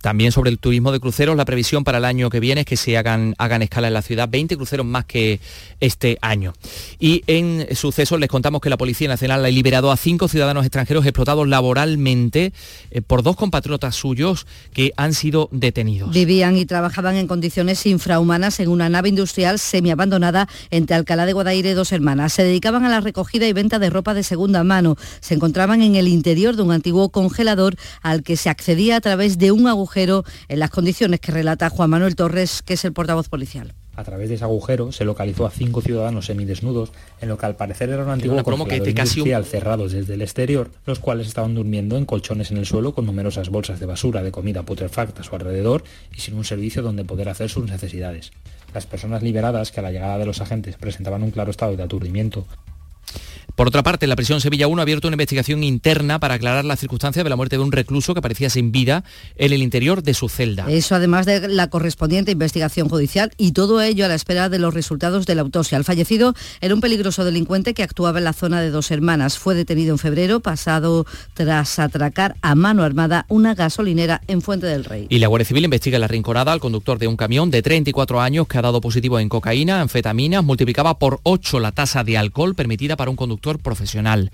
[0.00, 2.76] también sobre el turismo de cruceros, la previsión para el año que viene es que
[2.76, 5.40] se hagan, hagan escala en la ciudad, 20 cruceros más que
[5.80, 6.52] este año.
[7.00, 11.04] Y en sucesos les contamos que la Policía Nacional ha liberado a cinco ciudadanos extranjeros
[11.04, 12.52] explotados laboralmente
[12.90, 16.12] eh, por dos compatriotas suyos que han sido detenidos.
[16.12, 21.70] Vivían y trabajaban en condiciones infrahumanas en una nave industrial semiabandonada entre Alcalá de Guadaire
[21.70, 22.32] y Dos Hermanas.
[22.32, 24.96] Se dedicaban a la recogida y venta de ropa de segunda mano.
[25.20, 29.38] Se encontraban en el interior de un antiguo congelador al que se accedía a través
[29.38, 33.28] de un agujero en las condiciones que relata Juan Manuel Torres, que es el portavoz
[33.28, 33.74] policial.
[33.96, 37.56] A través de ese agujero se localizó a cinco ciudadanos semidesnudos, en lo que al
[37.56, 42.04] parecer era un antiguo congelador industrial cerrados desde el exterior, los cuales estaban durmiendo en
[42.04, 45.82] colchones en el suelo con numerosas bolsas de basura de comida putrefacta a su alrededor
[46.14, 48.30] y sin un servicio donde poder hacer sus necesidades.
[48.72, 51.82] Las personas liberadas, que a la llegada de los agentes presentaban un claro estado de
[51.82, 52.46] aturdimiento,
[53.58, 56.78] por otra parte, la prisión Sevilla 1 ha abierto una investigación interna para aclarar las
[56.78, 59.02] circunstancias de la muerte de un recluso que parecía sin vida
[59.34, 60.66] en el interior de su celda.
[60.68, 64.74] Eso además de la correspondiente investigación judicial y todo ello a la espera de los
[64.74, 65.76] resultados de la autopsia.
[65.76, 69.38] El fallecido era un peligroso delincuente que actuaba en la zona de dos hermanas.
[69.38, 74.84] Fue detenido en febrero, pasado tras atracar a mano armada una gasolinera en Fuente del
[74.84, 75.08] Rey.
[75.08, 78.46] Y la Guardia Civil investiga la rinconada al conductor de un camión de 34 años
[78.46, 82.96] que ha dado positivo en cocaína, anfetaminas, multiplicaba por 8 la tasa de alcohol permitida
[82.96, 84.30] para un conductor profesional.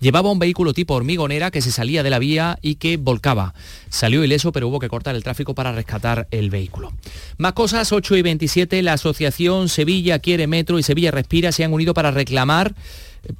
[0.00, 3.54] Llevaba un vehículo tipo hormigonera que se salía de la vía y que volcaba.
[3.88, 6.92] Salió ileso, pero hubo que cortar el tráfico para rescatar el vehículo.
[7.38, 11.72] Más cosas, 8 y 27, la asociación Sevilla Quiere Metro y Sevilla Respira se han
[11.72, 12.74] unido para reclamar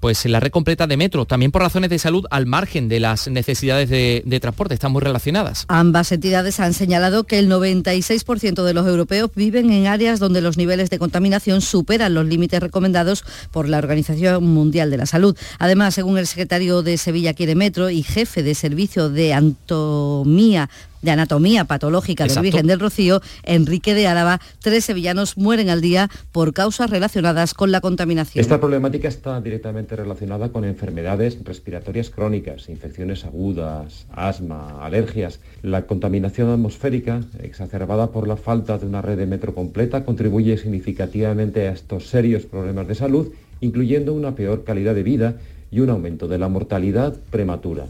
[0.00, 3.28] pues la red completa de metro, también por razones de salud al margen de las
[3.28, 5.64] necesidades de, transporte, están muy relacionadas.
[5.68, 10.56] Ambas entidades han señalado que el 96% de los europeos viven en áreas donde los
[10.56, 15.36] niveles de contaminación superan los límites recomendados por la Organización Mundial de la Salud.
[15.58, 20.68] Además, según el secretario de Sevilla Quiere Metro y jefe de servicio de anatomía
[21.02, 26.08] de anatomía patológica del Virgen del Rocío, Enrique de Álava, tres sevillanos mueren al día
[26.32, 28.40] por causas relacionadas con la contaminación.
[28.40, 35.40] Esta problemática está directamente relacionada con enfermedades respiratorias crónicas, infecciones agudas, asma, alergias.
[35.62, 41.68] La contaminación atmosférica, exacerbada por la falta de una red de metro completa, contribuye significativamente
[41.68, 45.36] a estos serios problemas de salud, incluyendo una peor calidad de vida
[45.70, 47.86] y un aumento de la mortalidad prematura.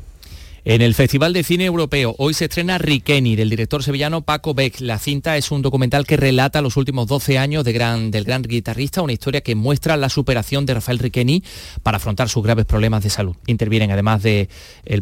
[0.62, 4.80] En el Festival de Cine Europeo hoy se estrena Riqueni del director sevillano Paco Beck.
[4.80, 9.14] La cinta es un documental que relata los últimos 12 años del gran guitarrista, una
[9.14, 11.42] historia que muestra la superación de Rafael Riqueni
[11.82, 13.36] para afrontar sus graves problemas de salud.
[13.46, 14.48] Intervienen además del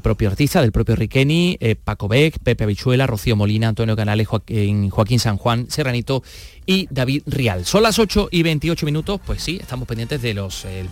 [0.00, 4.90] propio artista, del propio Riqueni, eh, Paco Beck, Pepe Abichuela, Rocío Molina, Antonio Canales, Joaquín,
[4.90, 6.22] Joaquín San Juan, Serranito
[6.68, 7.64] y David Rial.
[7.64, 10.38] Son las 8 y 28 minutos, pues sí, estamos pendientes del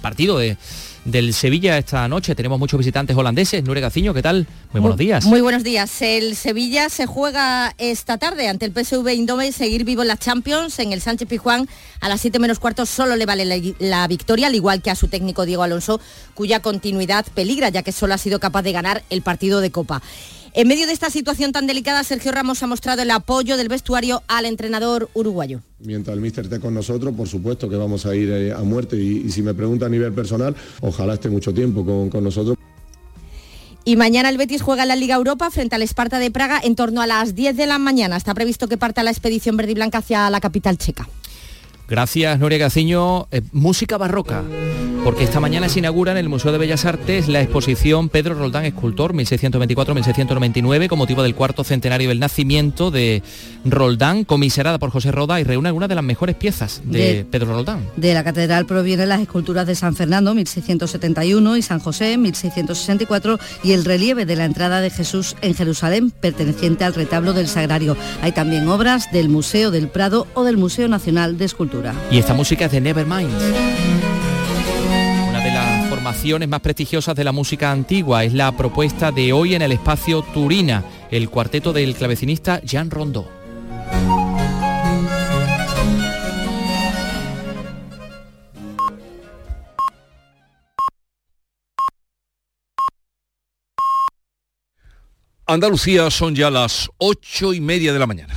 [0.00, 0.56] partido de,
[1.04, 2.34] del Sevilla esta noche.
[2.34, 3.62] Tenemos muchos visitantes holandeses.
[3.62, 4.46] Nure Gaciño, ¿qué tal?
[4.72, 5.26] Muy buenos días.
[5.26, 6.00] Muy buenos días.
[6.00, 10.78] El Sevilla se juega esta tarde ante el PSV Indome seguir vivo en las Champions
[10.78, 11.68] en el Sánchez Pijuán
[12.00, 14.94] a las 7 menos cuartos solo le vale la, la, victoria, al igual que a
[14.94, 16.00] su técnico Diego Alonso,
[16.32, 20.00] cuya continuidad peligra, ya que solo ha sido capaz de ganar el partido de Copa.
[20.56, 24.22] En medio de esta situación tan delicada, Sergio Ramos ha mostrado el apoyo del vestuario
[24.26, 25.60] al entrenador uruguayo.
[25.80, 28.96] Mientras el míster esté con nosotros, por supuesto que vamos a ir eh, a muerte
[28.96, 32.56] y, si me pregunta a nivel personal, ojalá esté mucho tiempo con, con nosotros.
[33.84, 36.74] Y mañana el Betis juega en la Liga Europa frente al Esparta de Praga en
[36.74, 38.16] torno a las 10 de la mañana.
[38.16, 41.06] Está previsto que parta la expedición verde y blanca hacia la capital checa.
[41.88, 43.28] Gracias, Noria Gaciño.
[43.30, 44.42] Eh, música barroca
[45.06, 48.64] porque esta mañana se inaugura en el Museo de Bellas Artes la exposición Pedro Roldán,
[48.64, 53.22] escultor, 1624-1699, con motivo del cuarto centenario del nacimiento de
[53.64, 57.86] Roldán, comiserada por José Roda y reúne algunas de las mejores piezas de, Pedro Roldán.
[57.94, 63.74] De la catedral provienen las esculturas de San Fernando, 1671, y San José, 1664, y
[63.74, 67.96] el relieve de la entrada de Jesús en Jerusalén, perteneciente al retablo del Sagrario.
[68.22, 71.75] Hay también obras del Museo del Prado o del Museo Nacional de Escultura.
[72.10, 73.30] Y esta música es de Nevermind
[76.06, 78.22] formaciones más prestigiosas de la música antigua.
[78.22, 83.26] Es la propuesta de hoy en el espacio Turina, el cuarteto del clavecinista Jean Rondeau.
[95.48, 98.34] Andalucía son ya las ocho y media de la mañana.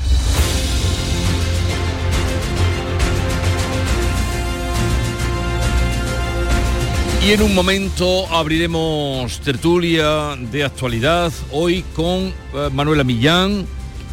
[7.21, 13.67] Y en un momento abriremos tertulia de actualidad hoy con eh, Manuela Millán,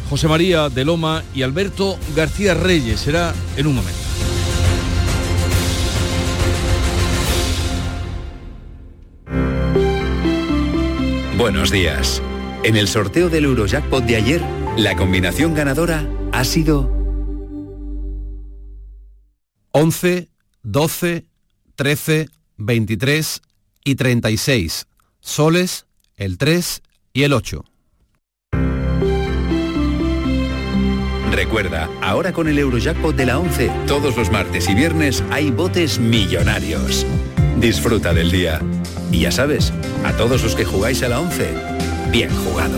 [0.09, 2.99] José María de Loma y Alberto García Reyes.
[2.99, 3.99] Será en un momento.
[11.37, 12.21] Buenos días.
[12.63, 14.41] En el sorteo del Eurojackpot de ayer,
[14.75, 16.91] la combinación ganadora ha sido
[19.71, 20.27] 11,
[20.63, 21.25] 12,
[21.75, 23.41] 13, 23
[23.83, 24.87] y 36.
[25.19, 26.81] Soles, el 3
[27.13, 27.63] y el 8.
[31.31, 35.99] Recuerda, ahora con el Eurojackpot de la 11, todos los martes y viernes hay botes
[35.99, 37.05] millonarios.
[37.59, 38.61] Disfruta del día.
[39.11, 39.71] Y ya sabes,
[40.03, 41.53] a todos los que jugáis a la 11,
[42.11, 42.77] bien jugado.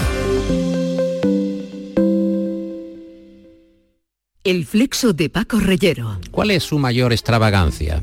[4.44, 6.20] El flexo de Paco Reyero.
[6.32, 8.02] ¿Cuál es su mayor extravagancia?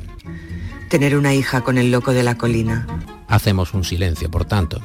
[0.88, 2.86] Tener una hija con el loco de la colina.
[3.28, 4.80] Hacemos un silencio, por tanto.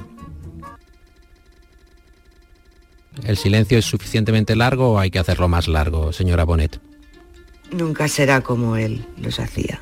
[3.23, 6.79] ¿El silencio es suficientemente largo o hay que hacerlo más largo, señora Bonet?
[7.71, 9.81] Nunca será como él los hacía.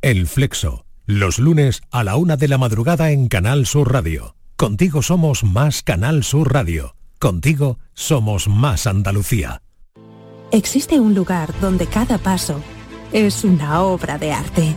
[0.00, 4.36] El Flexo, los lunes a la una de la madrugada en Canal Sur Radio.
[4.56, 6.96] Contigo somos más Canal Sur Radio.
[7.18, 9.62] Contigo somos más Andalucía.
[10.50, 12.60] Existe un lugar donde cada paso
[13.12, 14.76] es una obra de arte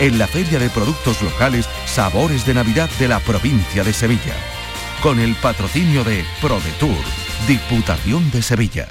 [0.00, 4.34] en la Feria de Productos Locales Sabores de Navidad de la provincia de Sevilla,
[5.02, 6.96] con el patrocinio de ProDetour,
[7.46, 8.88] Diputación de Sevilla.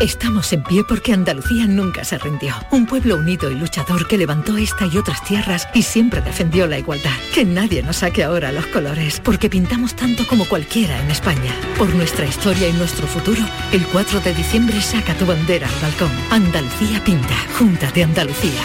[0.00, 2.54] Estamos en pie porque Andalucía nunca se rindió.
[2.70, 6.78] Un pueblo unido y luchador que levantó esta y otras tierras y siempre defendió la
[6.78, 7.16] igualdad.
[7.34, 11.52] Que nadie nos saque ahora los colores, porque pintamos tanto como cualquiera en España.
[11.76, 16.12] Por nuestra historia y nuestro futuro, el 4 de diciembre saca tu bandera al balcón.
[16.30, 17.34] Andalucía pinta.
[17.58, 18.62] Junta de Andalucía.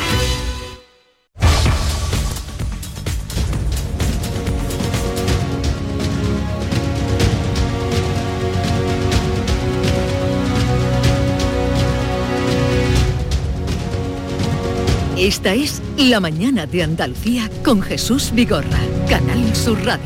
[15.24, 20.04] Esta es La Mañana de Andalucía con Jesús Vigorra, Canal Sur Radio.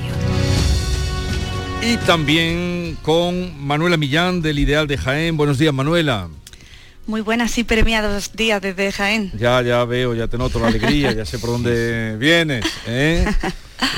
[1.82, 5.36] Y también con Manuela Millán del Ideal de Jaén.
[5.36, 6.30] Buenos días, Manuela.
[7.08, 9.32] Muy buenas y premiados días desde Jaén.
[9.36, 12.64] Ya, ya veo, ya te noto la alegría, ya sé por dónde vienes.
[12.86, 13.26] ¿eh?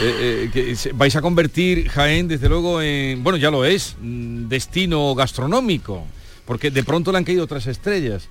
[0.02, 5.16] Eh, eh, vais a convertir Jaén, desde luego, en, bueno, ya lo es, mm, destino
[5.16, 6.06] gastronómico,
[6.46, 8.28] porque de pronto le han caído otras estrellas.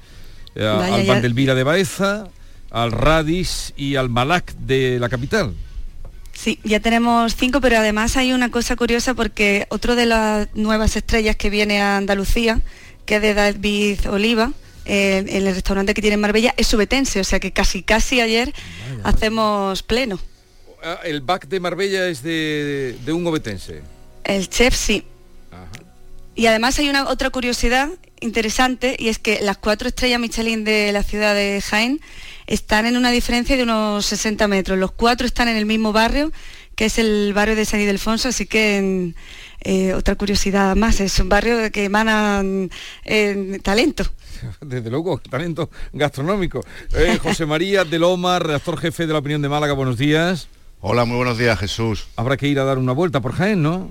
[0.55, 2.29] al Vandelvira de Baeza,
[2.70, 5.54] al Radis y al Malac de la capital.
[6.33, 10.94] Sí, ya tenemos cinco, pero además hay una cosa curiosa porque otro de las nuevas
[10.94, 12.61] estrellas que viene a Andalucía,
[13.07, 14.52] que es de David Oliva,
[14.85, 18.54] en el restaurante que tiene en Marbella, es subetense, o sea que casi casi ayer
[19.02, 20.18] hacemos pleno.
[20.83, 23.83] Ah, el back de Marbella es de, un obetense.
[24.24, 25.04] El chef sí.
[26.38, 27.88] Y además hay una otra curiosidad
[28.21, 32.00] interesante y es que las cuatro estrellas Michelin de la ciudad de Jaén
[32.46, 34.79] están en una diferencia de unos 60 metros.
[34.79, 36.31] Los cuatro están en el mismo barrio,
[36.77, 39.15] que es el barrio de San Ildefonso, así que
[39.63, 42.44] eh, otra curiosidad más, es un barrio que emana
[43.04, 44.04] eh, talento.
[44.60, 46.65] Desde luego, talento gastronómico.
[46.94, 50.46] Eh, José María de Loma, redactor jefe de la opinión de Málaga, buenos días.
[50.83, 52.06] Hola, muy buenos días, Jesús.
[52.15, 53.90] Habrá que ir a dar una vuelta por Jaén, ¿no?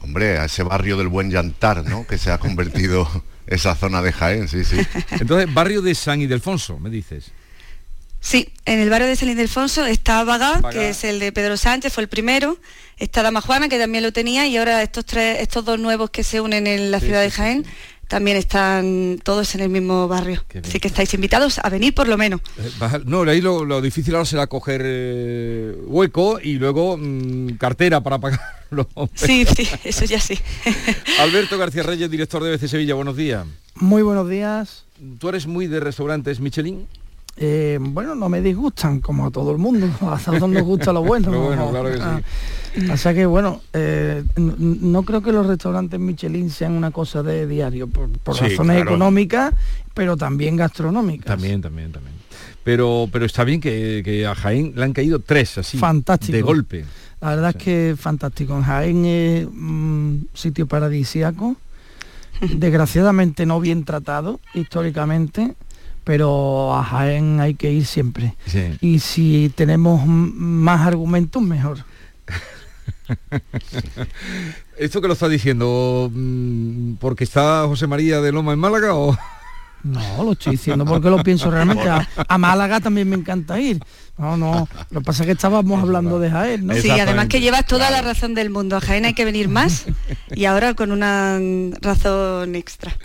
[0.00, 2.06] Hombre, a ese barrio del Buen Llantar, ¿no?
[2.06, 3.08] Que se ha convertido
[3.46, 4.78] esa zona de Jaén, sí, sí.
[5.12, 7.32] Entonces, barrio de San Ildefonso, me dices.
[8.20, 11.92] Sí, en el barrio de San Ildefonso está Bagá, que es el de Pedro Sánchez,
[11.92, 12.58] fue el primero,
[12.98, 16.24] está Dama Juana, que también lo tenía, y ahora estos tres, estos dos nuevos que
[16.24, 17.64] se unen en la ciudad de Jaén,
[18.08, 20.42] también están todos en el mismo barrio.
[20.64, 22.40] Así que estáis invitados a venir por lo menos.
[22.58, 22.70] Eh,
[23.04, 28.48] no, ahí lo, difícil ahora será coger eh, hueco y luego mm, cartera para pagarlo.
[29.14, 30.38] Sí, sí, eso ya sí.
[31.20, 33.46] Alberto García Reyes, director de BC Sevilla, buenos días.
[33.76, 34.84] Muy buenos días.
[35.18, 36.86] ¿Tú eres muy de restaurantes Michelin?
[37.40, 41.02] Eh, bueno, no me disgustan, como a todo el mundo, a todos nos gusta lo
[41.02, 41.30] bueno.
[41.40, 42.02] bueno claro que sí.
[42.02, 42.20] Ah,
[42.92, 47.46] o sea que bueno, eh, no creo que los restaurantes Michelin sean una cosa de
[47.46, 49.54] diario, por, razones económicas,
[49.94, 51.26] pero también gastronómicas.
[51.26, 52.14] También, también, también.
[52.64, 55.78] Pero, pero está bien que, a Jaén le han caído tres así.
[55.78, 56.32] Fantástico.
[56.32, 56.84] De golpe.
[57.20, 58.56] La verdad es que fantástico.
[58.56, 61.56] En Jaén es un sitio paradisíaco,
[62.40, 65.54] desgraciadamente no bien tratado históricamente
[66.08, 68.34] pero a Jaén hay que ir siempre.
[68.80, 71.84] Y si tenemos más argumentos, mejor.
[74.78, 79.18] ¿Esto que lo está diciendo mm, porque está José María de Loma en Málaga o...?
[79.82, 81.86] No, lo estoy diciendo porque lo pienso realmente.
[81.86, 83.78] A, Málaga también me encanta ir.
[84.16, 84.66] No, no.
[84.90, 86.74] Lo que pasa es que estábamos hablando de Jaén, ¿no?
[86.74, 88.78] Sí, además que llevas toda la razón del mundo.
[88.78, 89.84] A Jaén hay que venir más
[90.34, 91.38] y ahora con una
[91.82, 92.96] razón extra.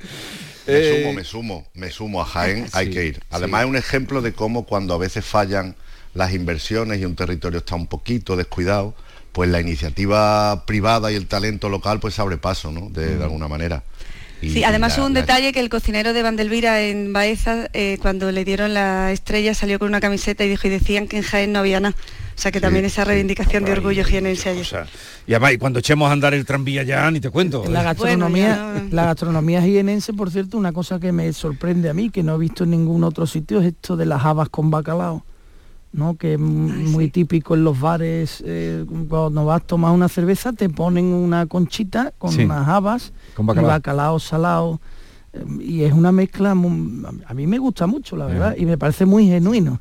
[0.68, 3.24] Me eh, sumo, me sumo, me sumo a Jaén, hay que ir.
[3.30, 5.76] Además es un ejemplo de cómo cuando a veces fallan
[6.14, 8.93] las inversiones y un territorio está un poquito descuidado,
[9.32, 12.89] pues la iniciativa privada y el talento local pues abre paso, ¿no?
[12.89, 13.22] De, mm.
[13.22, 13.84] alguna manera.
[14.41, 18.45] sí, además hubo un detalle que el cocinero de Vandelvira en Baeza, eh, cuando le
[18.45, 21.59] dieron la estrella, salió con una camiseta y dijo, y decían que en Jaén no
[21.59, 21.95] había nada.
[22.36, 24.64] O sea que también esa reivindicación de orgullo jienense allí.
[25.28, 27.64] y además, cuando echemos a andar el tranvía ya, ni te cuento.
[27.70, 32.24] La gastronomía, la gastronomía jienense, por cierto, una cosa que me sorprende a mí, que
[32.24, 35.24] no he visto en ningún otro sitio, es esto de las habas con bacalao.
[35.94, 36.18] ¿no?
[36.18, 40.68] que es muy típico en los bares, eh, cuando vas a tomar una cerveza te
[40.68, 44.82] ponen una conchita con unas habas, con bacalao, salado,
[45.34, 49.06] eh, y es una mezcla, a mí me gusta mucho, la verdad, y me parece
[49.06, 49.80] muy genuino.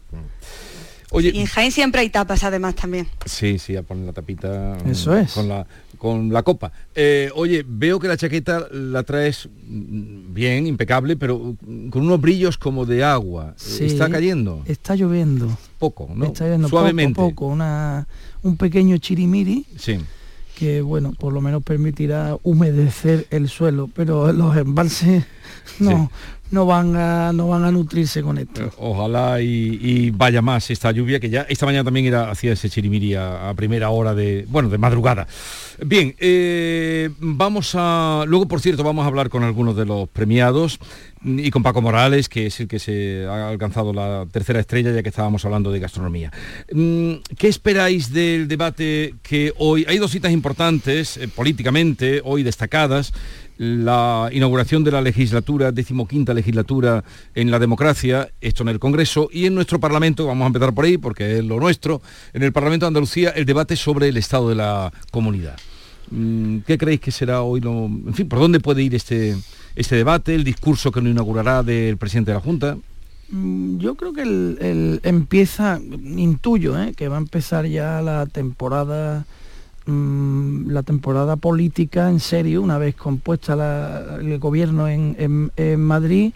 [1.13, 3.07] Oye, y en Jaén siempre hay tapas además también.
[3.27, 5.33] Sí, sí, a poner la tapita Eso es.
[5.33, 5.67] con, la,
[5.99, 6.73] con la copa.
[6.95, 11.55] Eh, oye, veo que la chaqueta la traes bien, impecable, pero
[11.91, 13.55] con unos brillos como de agua.
[13.57, 14.63] Sí, ¿Está cayendo?
[14.67, 15.57] Está lloviendo.
[15.79, 16.27] Poco, ¿no?
[16.27, 17.15] Está lloviendo Suavemente.
[17.17, 18.07] Poco, poco, una,
[18.43, 19.67] un pequeño chirimiri.
[19.77, 19.99] Sí
[20.63, 25.25] que bueno, por lo menos permitirá humedecer el suelo, pero los embalses
[25.81, 26.11] no,
[26.53, 28.71] no van a no van a nutrirse con esto.
[28.79, 33.15] Ojalá y, vaya más esta lluvia que ya esta mañana también era hacía ese chirimiri
[33.15, 35.27] a, primera hora de bueno de madrugada.
[35.85, 40.79] Bien, eh, vamos a luego por cierto vamos a hablar con algunos de los premiados
[41.25, 45.03] y con Paco Morales que es el que se ha alcanzado la tercera estrella ya
[45.03, 46.31] que estábamos hablando de gastronomía.
[46.73, 53.15] Mm, ¿Qué esperáis del debate que hoy hay dos citas importantes eh, políticamente hoy destacadas?
[53.63, 59.47] La inauguración de la legislatura, decimoquinta legislatura en la democracia, esto en el Congreso y
[59.47, 62.03] en nuestro Parlamento, vamos a empezar por ahí porque es lo nuestro,
[62.33, 65.57] en el Parlamento de Andalucía el debate sobre el estado de la comunidad.
[66.11, 67.85] Mm, ¿Qué creéis que será hoy lo...
[67.85, 69.37] En fin, ¿por dónde puede ir este,
[69.77, 72.77] este debate, el discurso que lo inaugurará del presidente de la Junta?
[73.29, 76.95] Mm, yo creo que el, empieza, intuyo, ¿eh?
[76.97, 79.25] que va a empezar ya la temporada
[79.87, 86.33] Mm, la temporada política en serio, una vez compuesta el gobierno en, Madrid,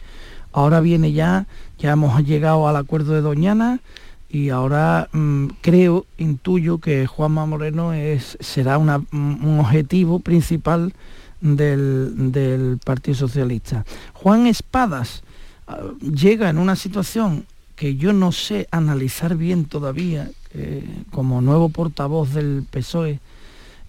[0.53, 1.47] ahora viene ya,
[1.79, 3.81] ya hemos llegado al acuerdo de Doñana
[4.29, 10.93] y ahora mm, creo, intuyo que Juanma Moreno es, será un objetivo principal
[11.41, 13.85] del, Partido Socialista.
[14.13, 15.23] Juan Espadas
[15.69, 21.69] ah, llega en una situación que yo no sé analizar bien todavía, eh, como nuevo
[21.69, 23.21] portavoz del PSOE,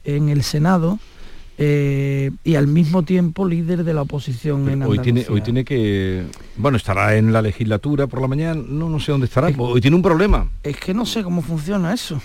[0.07, 0.99] en el Senado
[1.59, 6.23] eh, y al mismo tiempo líder de la oposición en Hoy tiene, hoy tiene que...
[6.55, 9.51] Bueno, estará en la legislatura por la mañana, no, no sé dónde estará.
[9.57, 10.49] hoy tiene un problema.
[10.63, 12.21] Es que no sé cómo funciona eso.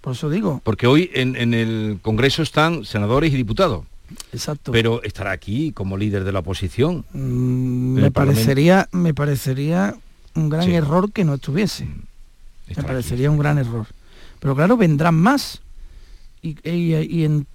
[0.00, 0.60] Por eso digo.
[0.64, 3.84] Porque hoy en, el Congreso están senadores y diputados.
[4.32, 4.72] Exacto.
[4.72, 7.04] Pero estará aquí como líder de la oposición.
[7.12, 9.94] Mm, me parecería, me parecería
[10.34, 11.84] un gran error que no estuviese.
[11.84, 12.02] Mm,
[12.76, 13.86] me parecería un gran error.
[14.40, 15.61] Pero claro, vendrán más.
[16.44, 17.46] ¿Y, en,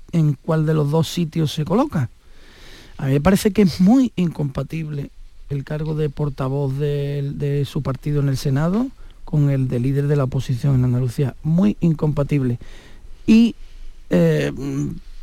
[0.42, 2.10] cuál de los dos sitios se coloca?
[2.98, 5.12] A mí me parece que es muy incompatible
[5.50, 8.88] el cargo de portavoz de, su partido en el Senado
[9.26, 11.36] con el de líder de la oposición en Andalucía.
[11.44, 12.60] Muy incompatible.
[13.26, 13.56] Y
[14.10, 14.54] eh,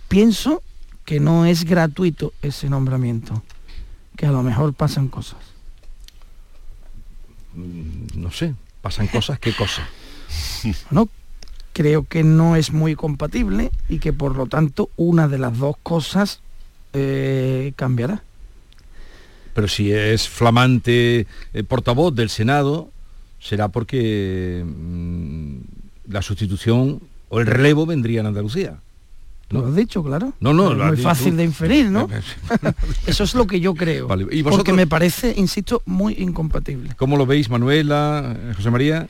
[0.08, 0.62] pienso
[1.06, 3.42] que no es gratuito ese nombramiento,
[4.14, 5.38] que a lo mejor pasan cosas.
[7.54, 9.86] Mm, no sé, pasan cosas, ¿qué cosas?
[10.90, 11.08] no
[11.74, 15.76] creo que no es muy compatible y que por lo tanto una de las dos
[15.82, 16.40] cosas
[16.94, 18.22] eh, cambiará.
[19.52, 22.90] Pero si es flamante eh, portavoz del Senado,
[23.40, 25.56] será porque mm,
[26.08, 28.78] la sustitución o el relevo vendría en Andalucía.
[29.50, 29.60] ¿no?
[29.60, 30.32] Lo has dicho, claro.
[30.40, 32.08] No, no, es muy fácil de inferir, ¿no?
[33.06, 34.08] Eso es lo que yo creo.
[34.30, 36.94] ¿Y Porque me parece, insisto, muy incompatible.
[36.96, 39.08] ¿Cómo lo veis, Manuela, José María?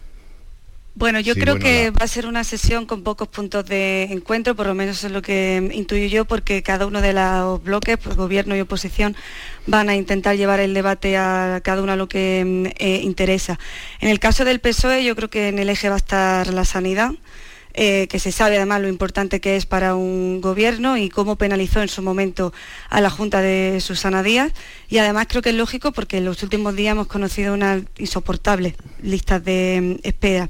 [0.96, 4.68] Bueno, yo creo que va a ser una sesión con pocos puntos de encuentro, por
[4.68, 8.54] lo menos es lo que intuyo yo, porque cada uno de los bloques, pues, gobierno
[8.54, 9.16] y oposición,
[9.66, 13.58] van a intentar llevar el debate a cada uno a lo que mm, eh, interesa.
[14.00, 16.64] En el caso del PSOE, yo creo que en el eje va a estar la
[16.64, 17.10] sanidad.
[17.76, 21.82] Eh, que se sabe además lo importante que es para un gobierno y cómo penalizó
[21.82, 22.52] en su momento
[22.88, 24.52] a la Junta de Susana Díaz.
[24.88, 28.74] Y además creo que es lógico porque en los últimos días hemos conocido unas insoportables
[29.02, 30.48] listas de mm, espera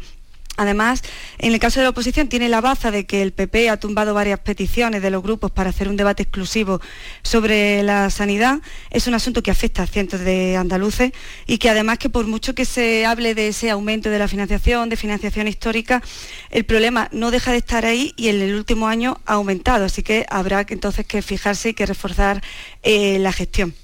[0.57, 1.03] Además,
[1.39, 4.15] en el caso de la oposición tiene la baza de que el PP ha tumbado
[4.15, 6.81] varias peticiones de los grupos para hacer un debate exclusivo
[7.23, 8.61] sobre la sanidad.
[8.91, 11.13] Es un asunto que afecta a cientos de andaluces
[11.47, 14.89] y que además que por mucho que se hable de ese aumento de la financiación,
[14.89, 16.03] de financiación histórica,
[16.51, 19.85] el problema no deja de estar ahí y en el último año ha aumentado.
[19.85, 22.43] Así que habrá entonces que fijarse y que reforzar
[22.83, 23.75] eh, la gestión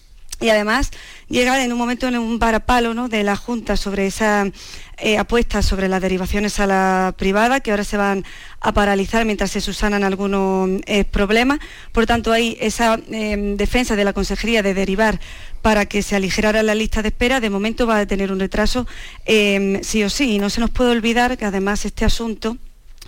[0.41, 0.91] y además
[1.29, 3.09] llega en un momento en un varapalo ¿no?
[3.09, 4.51] de la Junta sobre esa
[4.99, 8.25] eh, apuesta sobre las derivaciones a la privada que ahora se van
[8.61, 11.59] a paralizar mientras se subsanan algunos eh, problemas.
[11.93, 15.21] Por tanto, hay esa em, defensa de la Consejería de derivar
[15.63, 17.41] para que se aligerara la lista de espera.
[17.41, 18.87] De momento va a tener un retraso
[19.25, 20.35] em, sí o sí.
[20.35, 22.59] Y no se nos puede olvidar que además este asunto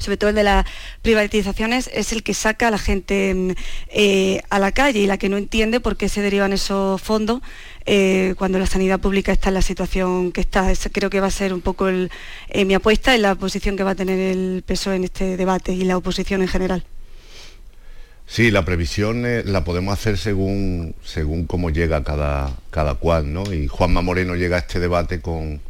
[0.03, 0.67] sobre todo el de las
[1.01, 3.51] privatizaciones, es el que saca a la gente mm,
[3.89, 7.41] eh, a la calle y la que no entiende por qué se derivan esos fondos
[7.87, 10.73] eh, cuando la sanidad pública está en la situación que está.
[10.93, 12.09] creo que va a ser un poco eh,
[12.65, 15.85] mi apuesta en la posición que va a tener el PSOE en este debate y
[15.85, 16.85] la oposición en general.
[18.27, 23.53] Sí, la previsión la podemos hacer según, según cómo llega cada, cada cual, ¿no?
[23.53, 25.61] Y Juanma Moreno llega a este debate con,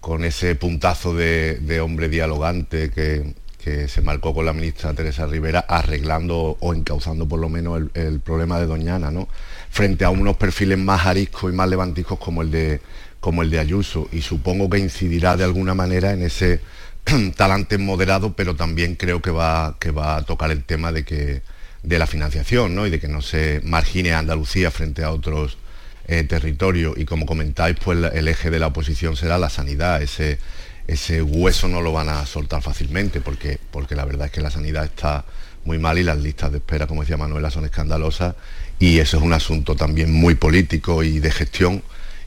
[0.00, 3.34] con ese puntazo de hombre dialogante que,
[3.66, 8.20] que se marcó con la ministra Teresa Rivera arreglando o encauzando por lo menos el,
[8.20, 9.26] problema de Doñana, ¿no?
[9.70, 12.80] Frente a unos perfiles más ariscos y más levantiscos como el de
[13.18, 16.60] como el de Ayuso y supongo que incidirá de alguna manera en ese
[17.36, 21.42] talante moderado, pero también creo que va, que va a tocar el tema de que
[21.82, 22.86] de la financiación ¿no?
[22.86, 25.58] y de que no se margine a Andalucía frente a otros
[26.06, 26.96] eh, territorios.
[26.96, 30.38] Y como comentáis, pues el eje de la oposición será la sanidad, ese,
[30.86, 34.50] ese hueso no lo van a soltar fácilmente porque, porque la verdad es que la
[34.50, 35.24] sanidad está
[35.64, 38.34] muy mal y las listas de espera, como decía Manuela, son escandalosas
[38.78, 41.82] y eso es un asunto también muy político y de gestión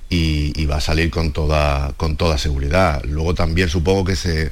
[0.10, 3.03] y, va a salir con toda, con toda seguridad.
[3.05, 4.51] Luego también supongo que se,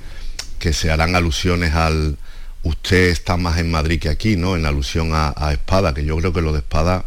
[0.60, 2.18] que se harán alusiones al
[2.64, 4.56] usted está más en Madrid que aquí, ¿no?
[4.56, 7.06] En alusión a, Espada, que yo creo que lo de Espada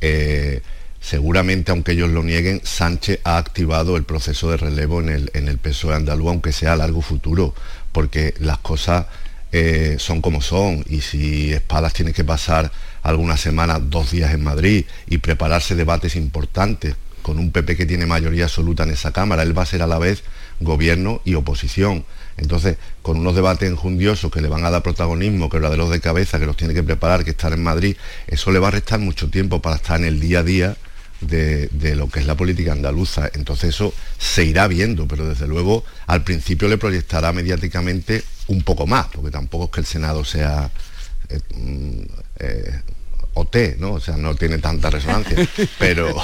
[0.00, 0.62] eh,
[1.06, 5.46] seguramente, aunque ellos lo nieguen, Sánchez ha activado el proceso de relevo en el, en
[5.46, 7.54] el PSOE andaluz, aunque sea a largo futuro,
[7.92, 9.06] porque las cosas
[9.52, 12.72] eh, son como son y si Espadas tiene que pasar
[13.04, 18.04] algunas semanas, dos días en Madrid y prepararse debates importantes con un PP que tiene
[18.04, 20.24] mayoría absoluta en esa Cámara, él va a ser a la vez
[20.58, 22.04] gobierno y oposición.
[22.36, 26.40] Entonces, con unos debates enjundiosos que le van a dar protagonismo, que los de cabeza,
[26.40, 27.96] que los tiene que preparar, que estar en Madrid,
[28.26, 30.76] eso le va a restar mucho tiempo para estar en el día a día
[31.20, 33.30] de, lo que es la política andaluza.
[33.34, 38.86] Entonces eso se irá viendo, pero desde luego al principio le proyectará mediáticamente un poco
[38.86, 40.70] más, porque tampoco es que el Senado sea
[41.28, 42.00] eh, mm,
[42.38, 42.80] eh,
[43.34, 43.94] OT, ¿no?
[43.94, 45.36] O sea, no tiene tanta resonancia.
[45.78, 46.14] Pero,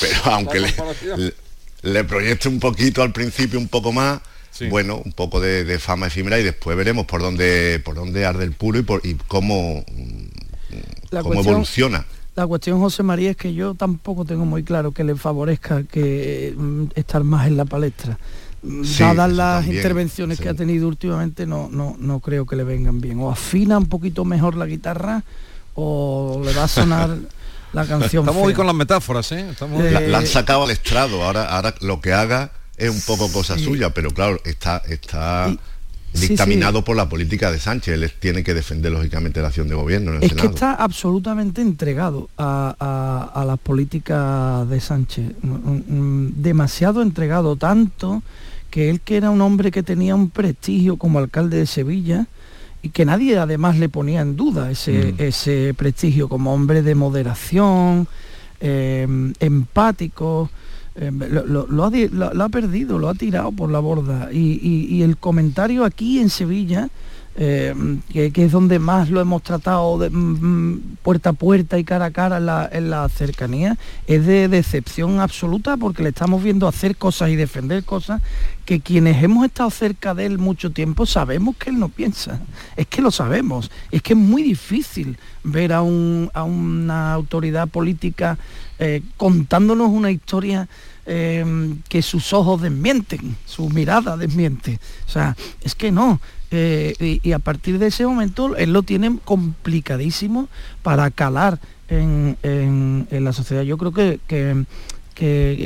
[0.00, 0.72] pero aunque
[1.82, 4.20] le, proyecte un poquito al principio, un poco más,
[4.68, 8.52] bueno, un poco de, fama efímera y después veremos por dónde, por dónde arde el
[8.52, 9.84] puro y, por, y cómo,
[11.10, 12.06] cómo evoluciona.
[12.40, 16.54] La cuestión, José María, es que yo tampoco tengo muy claro que le favorezca que
[16.56, 18.18] mm, estar más en la palestra.
[18.62, 23.02] Mm, dadas las intervenciones que ha tenido últimamente, no, no, no creo que le vengan
[23.02, 23.20] bien.
[23.20, 25.22] O afina un poquito mejor la guitarra
[25.74, 27.14] o le va a sonar
[27.74, 28.24] la canción.
[28.24, 29.44] Estamos hoy con las metáforas, ¿eh?
[30.08, 33.92] La, han sacado al estrado, ahora, ahora lo que haga es un poco cosa suya,
[33.92, 35.54] pero claro, está, está
[36.12, 37.94] dictaminado por la política de Sánchez.
[37.94, 40.14] Él tiene que defender lógicamente la acción de gobierno.
[40.20, 45.32] es que está absolutamente entregado a, a, las políticas de Sánchez.
[45.42, 48.22] Mm, mm, demasiado entregado, tanto
[48.70, 52.26] que él que era un hombre que tenía un prestigio como alcalde de Sevilla,
[52.82, 55.14] y que nadie además le ponía en duda ese, mm.
[55.18, 58.08] ese prestigio como hombre de moderación,
[58.60, 60.50] em, empático,
[60.94, 64.30] em, lo, ha, perdido, lo ha tirado por la borda.
[64.32, 66.88] y el comentario aquí en Sevilla
[67.36, 67.74] eh,
[68.12, 72.06] que, es donde más lo hemos tratado de, mm, mm, puerta a puerta y cara
[72.06, 77.30] a cara en la, cercanía, es de decepción absoluta porque le estamos viendo hacer cosas
[77.30, 78.20] y defender cosas
[78.64, 82.40] que quienes hemos estado cerca de él mucho tiempo sabemos que él no piensa.
[82.76, 83.70] Es que lo sabemos.
[83.90, 88.38] Es que es muy difícil ver a, una autoridad política
[88.78, 90.68] eh, contándonos una historia
[91.06, 94.78] eh, que sus ojos desmienten, su mirada desmiente.
[95.06, 96.20] O sea, es que no.
[96.52, 100.48] Eh, y, a partir de ese momento él lo tiene complicadísimo
[100.82, 102.36] para calar en,
[103.10, 103.62] la sociedad.
[103.62, 104.64] Yo creo que, que,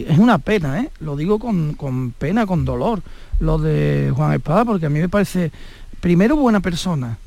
[0.09, 0.91] es una pena, ¿eh?
[1.01, 3.03] lo digo con, con, pena, con dolor,
[3.39, 5.53] lo de Juan Espada, porque a mí me parece,
[6.01, 7.19] primero, buena persona,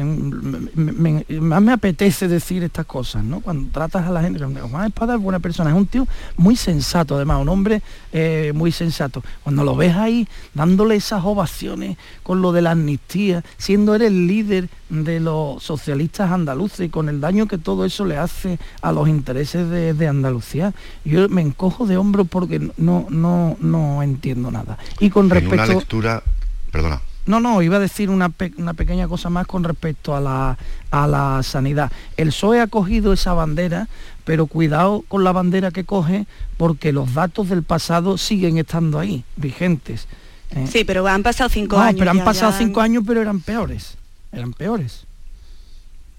[0.00, 3.40] más me apetece decir estas cosas, ¿no?
[3.40, 7.16] Cuando tratas a la gente, Juan Espada es buena persona, es un tío muy sensato,
[7.16, 7.82] además, un hombre
[8.12, 9.22] eh, muy sensato.
[9.42, 14.26] Cuando lo ves ahí dándole esas ovaciones con lo de la amnistía, siendo él el
[14.26, 18.92] líder de los socialistas andaluces y con el daño que todo eso le hace a
[18.92, 20.74] los intereses de, Andalucía,
[21.04, 24.78] yo me encojo de hombros porque no, no, no entiendo nada.
[24.98, 25.54] Y con respecto...
[25.54, 26.22] una lectura,
[26.70, 30.58] perdona no, no, iba a decir una, pequeña cosa más con respecto a la,
[30.90, 31.92] a la sanidad.
[32.16, 33.88] El PSOE ha cogido esa bandera,
[34.24, 39.24] pero cuidado con la bandera que coge, porque los datos del pasado siguen estando ahí,
[39.36, 40.08] vigentes.
[40.50, 40.66] ¿eh?
[40.70, 41.98] Sí, pero han pasado cinco años.
[41.98, 43.96] pero han pasado cinco años, pero eran peores.
[44.32, 45.04] Eran peores.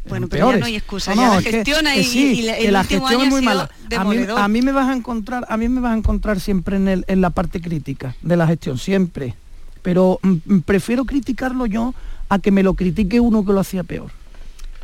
[0.08, 3.70] Bueno, pero ya no hay excusa, ya la gestión y, la, gestión es muy mala.
[4.38, 7.06] A mí, me vas a encontrar, a mí me vas a encontrar siempre en, el,
[7.08, 9.34] en la parte crítica de la gestión, siempre
[9.84, 11.94] pero mm, mm, prefiero criticarlo yo
[12.30, 14.10] a que me lo critique uno que lo hacía peor.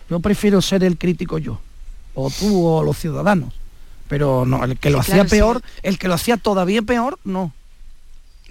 [0.10, 1.60] Yo prefiero ser el crítico yo,
[2.14, 3.54] o tú o los ciudadanos.
[4.08, 7.54] Pero no, el que lo hacía peor, el que lo hacía todavía peor, no.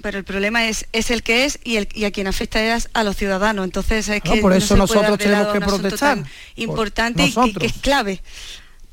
[0.01, 2.88] Pero el problema es, es el que es y, el, y a quien afecta es
[2.94, 3.64] a los ciudadanos.
[3.64, 6.24] Entonces es que por eso nosotros tenemos que protestar.
[6.55, 8.22] Importante y que, es clave.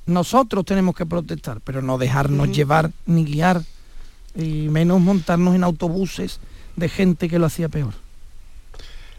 [0.08, 3.62] Nosotros tenemos que protestar, pero no dejarnos llevar ni guiar
[4.36, 6.40] y menos montarnos en autobuses
[6.76, 7.94] de gente que lo hacía peor.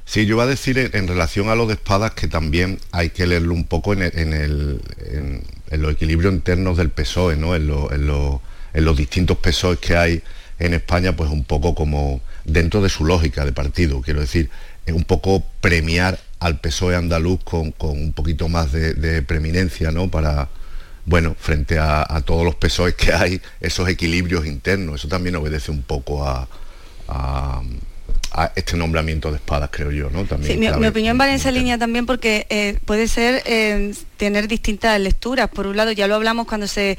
[0.07, 3.26] Sí, yo iba a decir en, relación a los de espadas que también hay que
[3.26, 4.80] leerlo un poco en, el,
[5.70, 7.57] en, los equilibrios internos del PSOE, ¿no?
[7.57, 10.22] En, los distintos PSOE que hay
[10.61, 14.48] en España, pues un poco como dentro de su lógica de partido, quiero decir,
[14.86, 20.09] es un poco premiar al PSOE andaluz con, un poquito más de, preeminencia, ¿no?
[20.09, 20.48] Para,
[21.04, 25.72] bueno, frente a, a todos los PSOE que hay, esos equilibrios internos, eso también obedece
[25.72, 26.46] un poco a,
[27.09, 27.80] um,
[28.37, 30.24] a, este nombramiento de espadas, creo yo, ¿no?
[30.24, 35.01] También mi, opinión va en esa línea también porque eh, puede ser eh, tener distintas
[35.01, 35.49] lecturas.
[35.49, 36.99] Por un lado, ya lo hablamos cuando se,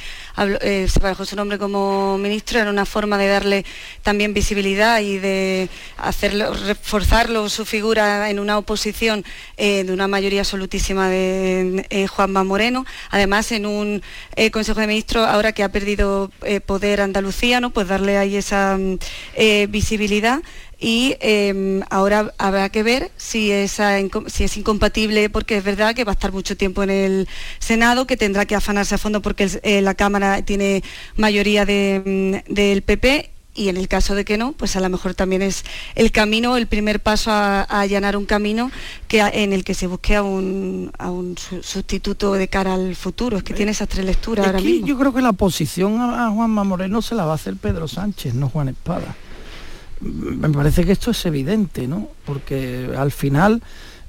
[0.61, 3.65] eh, se su nombre como ministro, era una forma de darle
[4.01, 9.23] también visibilidad y de hacerlo, reforzarlo su figura en una oposición
[9.57, 12.85] de una mayoría absolutísima de Juanma Moreno.
[13.09, 14.01] Además, en un
[14.51, 16.31] Consejo de Ministros, ahora que ha perdido
[16.65, 17.71] poder Andalucía, ¿no?
[17.71, 18.77] Pues darle ahí esa
[19.69, 20.41] visibilidad
[20.80, 26.11] y em, ahora habrá que ver si, si es incompatible, porque es verdad que va
[26.11, 27.28] a estar mucho tiempo en el
[27.59, 30.84] Senado, que tendrá que afanarse a fondo porque eh, la Cámara tiene
[31.15, 35.15] mayoría mm, del PP y en el caso de que no, pues a lo mejor
[35.15, 35.63] también es
[35.95, 38.69] el camino, el primer paso a, allanar un camino
[39.07, 40.91] que, en el que se busque a un,
[41.63, 43.38] sustituto de cara al futuro.
[43.38, 44.86] Es que tiene esas tres lecturas ahora mismo.
[44.86, 47.88] Yo creo que la posición a, a Juanma Moreno se la va a hacer Pedro
[47.88, 49.15] Sánchez, no Juan Espada
[50.01, 52.09] me parece que esto es evidente, ¿no?
[52.25, 53.61] Porque al final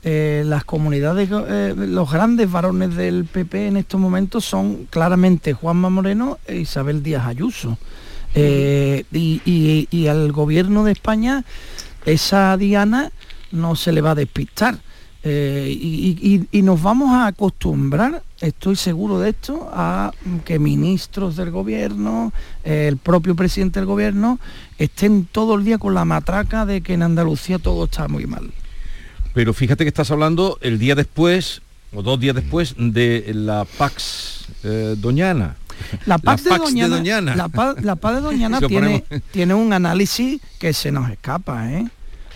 [0.05, 5.91] eh, las comunidades, eh, los grandes varones del PP en estos momentos son claramente Juanma
[5.91, 7.78] Moreno e Isabel Díaz Ayuso.
[8.34, 11.45] Eh, y, al gobierno de España
[12.05, 13.11] esa diana
[13.51, 14.78] no se le va a despistar.
[15.25, 20.12] Y, nos vamos a acostumbrar, estoy seguro de esto, a
[20.45, 22.33] que ministros del gobierno,
[22.64, 24.39] el propio presidente del gobierno,
[24.79, 28.51] estén todo el día con la matraca de que en Andalucía todo está muy mal.
[29.35, 31.62] Pero fíjate que estás hablando el día después
[31.95, 35.57] o dos días después de la Pax eh, Doñana.
[36.07, 41.09] La Pax, de, Doñana, La, Pax de Doñana tiene, tiene un análisis que se nos
[41.09, 41.71] escapa.
[41.73, 41.87] ¿eh?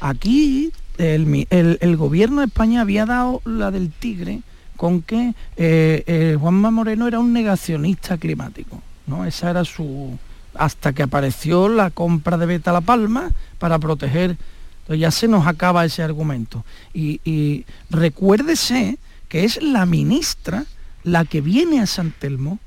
[0.01, 4.41] Aquí el, el, gobierno de España había dado la del tigre
[4.77, 8.83] con que eh, eh, Juanma Moreno era un negacionista climático.
[9.07, 9.25] ¿no?
[9.25, 10.19] Esa era su...
[10.55, 14.37] hasta que apareció la compra de Beta La Palma para proteger.
[14.81, 16.65] Entonces ya se nos acaba ese argumento.
[16.93, 20.65] Y, y recuérdese que es la ministra
[21.05, 22.59] la que viene a San Telmo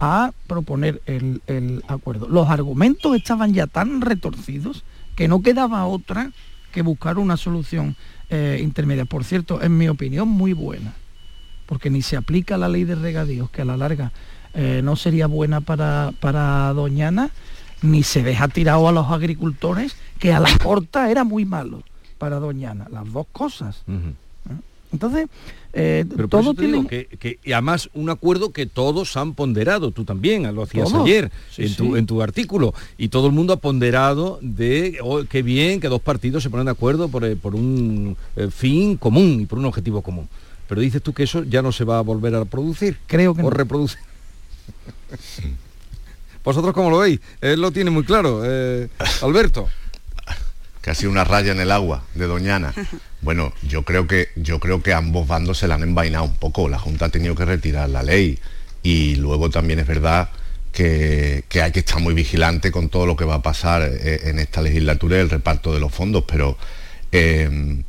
[0.00, 2.26] a proponer el, acuerdo.
[2.28, 4.82] Los argumentos estaban ya tan retorcidos
[5.14, 6.32] que no quedaba otra
[6.70, 7.96] que buscar una solución
[8.28, 9.04] eh, intermedia.
[9.04, 10.94] Por cierto, en mi opinión, muy buena,
[11.66, 14.12] porque ni se aplica la ley de regadíos, que a la larga
[14.54, 17.30] eh, no sería buena para, para Doñana,
[17.82, 21.82] ni se deja tirado a los agricultores, que a la corta era muy malo
[22.18, 22.86] para Doñana.
[22.90, 23.84] Las dos cosas.
[24.92, 25.28] Entonces,
[25.72, 26.84] eh, todo tiene...
[26.86, 32.06] que, y además un acuerdo que todos han ponderado, tú también, lo hacías ayer en,
[32.06, 36.42] tu, artículo, y todo el mundo ha ponderado de oh, qué bien que dos partidos
[36.42, 40.28] se ponen de acuerdo por, eh, un eh, fin común y por un objetivo común.
[40.68, 42.96] Pero dices tú que eso ya no se va a volver a producir.
[43.06, 44.00] Creo que o reproducir.
[46.44, 47.20] ¿Vosotros cómo lo veis?
[47.40, 48.42] Él lo tiene muy claro,
[49.22, 49.68] Alberto
[50.80, 52.74] casi una raya en el agua de Doñana.
[53.22, 56.70] Bueno, yo creo que yo creo que ambos bandos se la han envainado un poco.
[56.70, 58.38] La Junta ha tenido que retirar la ley
[58.82, 60.30] y luego también es verdad
[60.72, 64.38] que, hay que estar muy vigilante con todo lo que va a pasar eh, en
[64.38, 66.56] esta legislatura y el reparto de los fondos, pero
[67.12, 67.82] eh,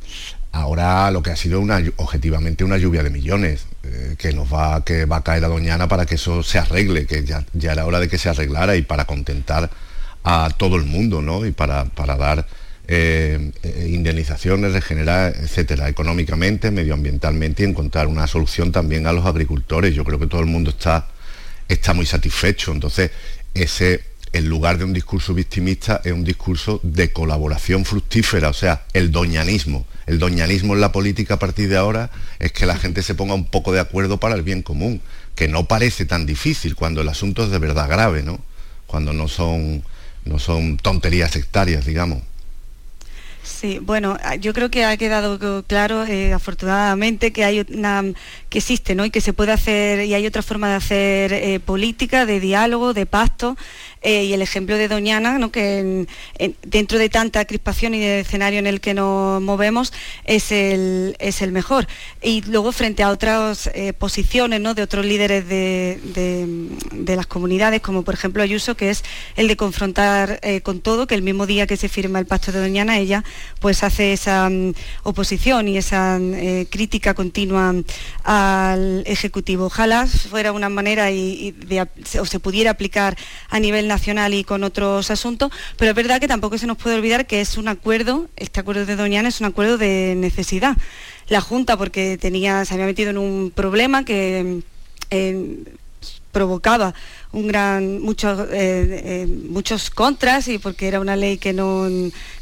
[0.52, 4.84] ahora lo que ha sido una, objetivamente una lluvia de millones eh, que nos va
[4.84, 7.86] que va a caer a Doñana para que eso se arregle, que ya, ya era
[7.86, 9.70] hora de que se arreglara y para contentar
[10.24, 11.46] a todo el mundo, ¿no?
[11.46, 12.46] Y para, para dar
[12.88, 19.94] eh, eh, indemnizaciones, regenerar, etcétera, económicamente, medioambientalmente y encontrar una solución también a los agricultores.
[19.94, 21.08] Yo creo que todo el mundo está,
[21.68, 22.72] está muy satisfecho.
[22.72, 23.12] Entonces,
[23.54, 24.02] ese,
[24.32, 29.12] en lugar de un discurso victimista, es un discurso de colaboración fructífera, o sea, el
[29.12, 29.86] doñanismo.
[30.06, 32.10] El doñanismo en la política a partir de ahora
[32.40, 35.00] es que la gente se ponga un poco de acuerdo para el bien común,
[35.36, 38.40] que no parece tan difícil cuando el asunto es de verdad grave, ¿no?
[38.88, 39.84] Cuando no son,
[40.24, 42.22] no son tonterías sectarias, digamos.
[43.44, 48.04] Sí, bueno, ah, yo creo que ha quedado claro, eh, afortunadamente, que hay una
[48.48, 49.04] que existe, ¿no?
[49.04, 52.94] Y que se puede hacer y hay otra forma de hacer eh, política, de diálogo,
[52.94, 53.56] de pacto
[54.02, 56.06] eh, y el ejemplo de Doñana, que
[56.64, 59.92] dentro de tanta crispación y de escenario en el que nos movemos,
[60.24, 61.86] es el, es el mejor.
[62.20, 64.74] Y luego frente a otras eh, posiciones ¿no?
[64.74, 65.98] de otros líderes de,
[67.14, 69.04] las comunidades, como por ejemplo Ayuso, que es
[69.36, 72.52] el de confrontar eh, con todo, que el mismo día que se firma el pacto
[72.52, 73.22] de Doñana, ella
[73.60, 74.72] pues hace esa mm,
[75.04, 76.18] oposición y esa
[76.70, 77.74] crítica continua
[78.24, 79.66] al Ejecutivo.
[79.66, 81.54] Ojalá fuera una manera y,
[82.18, 83.16] o se pudiera aplicar
[83.48, 86.96] a nivel nacional y con otros asuntos, pero es verdad que tampoco se nos puede
[86.96, 90.76] olvidar que es un acuerdo, este acuerdo de Doñana es un acuerdo de necesidad.
[91.28, 94.62] La Junta, porque tenía, se había metido en un problema que
[95.10, 95.64] eh,
[96.32, 96.94] provocaba
[97.32, 101.86] un gran muchos eh, eh, muchos contras y porque era una ley que no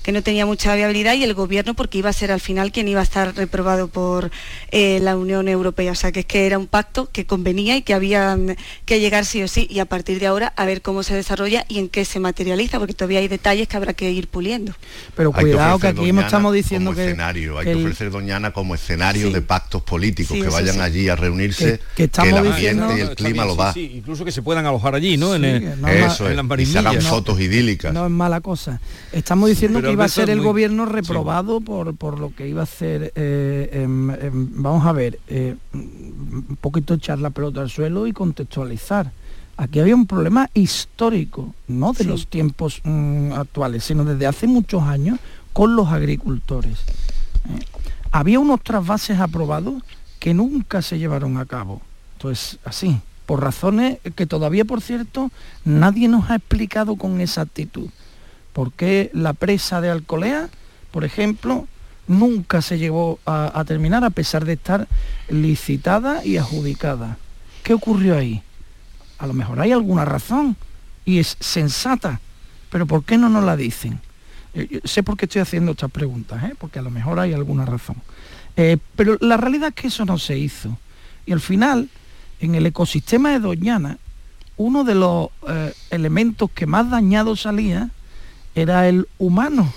[0.02, 2.88] que no tenía mucha viabilidad y el gobierno porque iba a ser al final quien
[2.88, 4.30] iba a estar reprobado por
[4.70, 7.82] eh, la Unión Europea o sea que es que era un pacto que convenía y
[7.82, 8.36] que había
[8.84, 11.64] que llegar sí o sí y a partir de ahora a ver cómo se desarrolla
[11.68, 14.74] y en qué se materializa porque todavía hay detalles que habrá que ir puliendo
[15.14, 19.42] pero cuidado que, aquí estamos diciendo que escenario hay que, ofrecer Doñana como escenario de
[19.42, 23.72] pactos políticos que vayan allí a reunirse que, el ambiente y el clima lo da
[23.76, 25.34] incluso que se puedan allí, ¿no?
[25.34, 27.92] en, eso y se hagan fotos idílicas.
[27.92, 28.80] No es mala cosa.
[29.12, 32.64] Estamos diciendo que iba a ser el gobierno reprobado por, por lo que iba a
[32.64, 39.12] hacer, eh, vamos a ver, eh, un poquito echar la pelota al suelo y contextualizar.
[39.56, 44.82] Aquí había un problema histórico, no de los tiempos mm, actuales, sino desde hace muchos
[44.82, 45.18] años
[45.52, 46.78] con los agricultores.
[46.78, 47.64] ¿eh?
[48.10, 49.82] Había unos trasvases aprobados
[50.18, 51.82] que nunca se llevaron a cabo.
[52.16, 55.30] Entonces, así por razones que todavía, por cierto,
[55.64, 57.88] nadie nos ha explicado con exactitud.
[58.52, 60.48] ¿Por qué la presa de Alcolea,
[60.90, 61.66] por ejemplo,
[62.08, 64.88] nunca se llevó a, terminar a pesar de estar
[65.28, 67.16] licitada y adjudicada?
[67.62, 68.42] ¿Qué ocurrió ahí?
[69.18, 70.56] A lo mejor hay alguna razón
[71.04, 72.20] y es sensata,
[72.70, 74.00] pero ¿por qué no nos la dicen?
[74.84, 76.54] sé por qué estoy haciendo estas preguntas, ¿eh?
[76.58, 77.96] porque a lo mejor hay alguna razón.
[78.56, 80.76] Eh, pero la realidad es que eso no se hizo.
[81.24, 81.88] Y al final,
[82.40, 83.98] en el ecosistema de Doñana,
[84.56, 87.90] uno de los eh, elementos que más dañado salía
[88.54, 89.72] era el humano.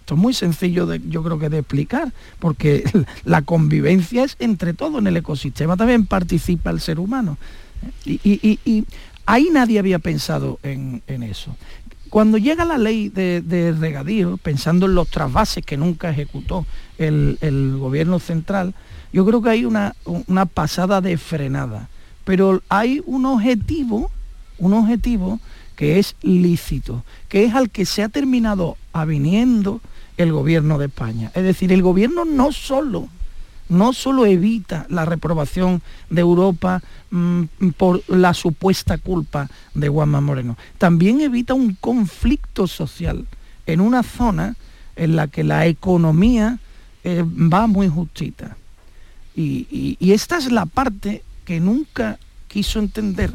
[0.00, 2.84] Esto es muy sencillo, de, yo creo que de explicar, porque
[3.24, 7.38] la convivencia es entre todos en el ecosistema, también participa el ser humano.
[8.04, 8.84] Y,
[9.26, 11.56] ahí nadie había pensado en, eso.
[12.08, 16.66] Cuando llega la ley de, regadío, pensando en los trasvases que nunca ejecutó
[16.98, 18.74] el, gobierno central,
[19.12, 19.94] yo creo que hay una,
[20.26, 21.88] una pasada de frenada.
[22.24, 24.10] Pero hay un objetivo,
[24.58, 25.40] un objetivo
[25.80, 29.80] que es lícito, que es al que se ha terminado aviniendo
[30.18, 31.32] el gobierno de España.
[31.34, 33.08] Es decir, el gobierno no solo,
[33.70, 37.44] no solo evita la reprobación de Europa mm,
[37.78, 43.26] por la supuesta culpa de Juanma Moreno, también evita un conflicto social
[43.64, 44.56] en una zona
[44.96, 46.58] en la que la economía
[47.04, 48.58] eh, va muy justita.
[49.34, 52.18] Y, esta es la parte que nunca
[52.48, 53.32] quiso entender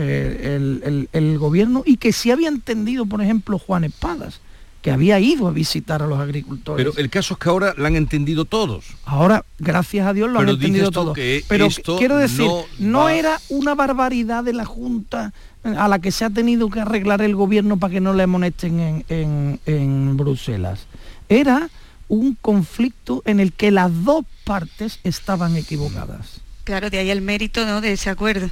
[0.00, 4.40] eh, el, gobierno y que sí había entendido, por ejemplo, Juan Espadas
[4.82, 6.82] que había ido a visitar a los agricultores.
[6.82, 8.86] Pero el caso es que ahora la han entendido todos.
[9.04, 11.18] Ahora, gracias a Dios, lo han entendido todos.
[11.48, 12.48] Pero quiero decir,
[12.78, 15.34] no, era una barbaridad de la Junta
[15.64, 18.22] eh, a la que se ha tenido que arreglar el gobierno para que no le
[18.22, 20.86] amonesten en, Bruselas.
[21.28, 21.68] Era
[22.08, 26.40] un conflicto en el que las dos partes estaban equivocadas.
[26.64, 27.80] Claro, de ahí el mérito ¿no?
[27.80, 28.50] de ese acuerdo.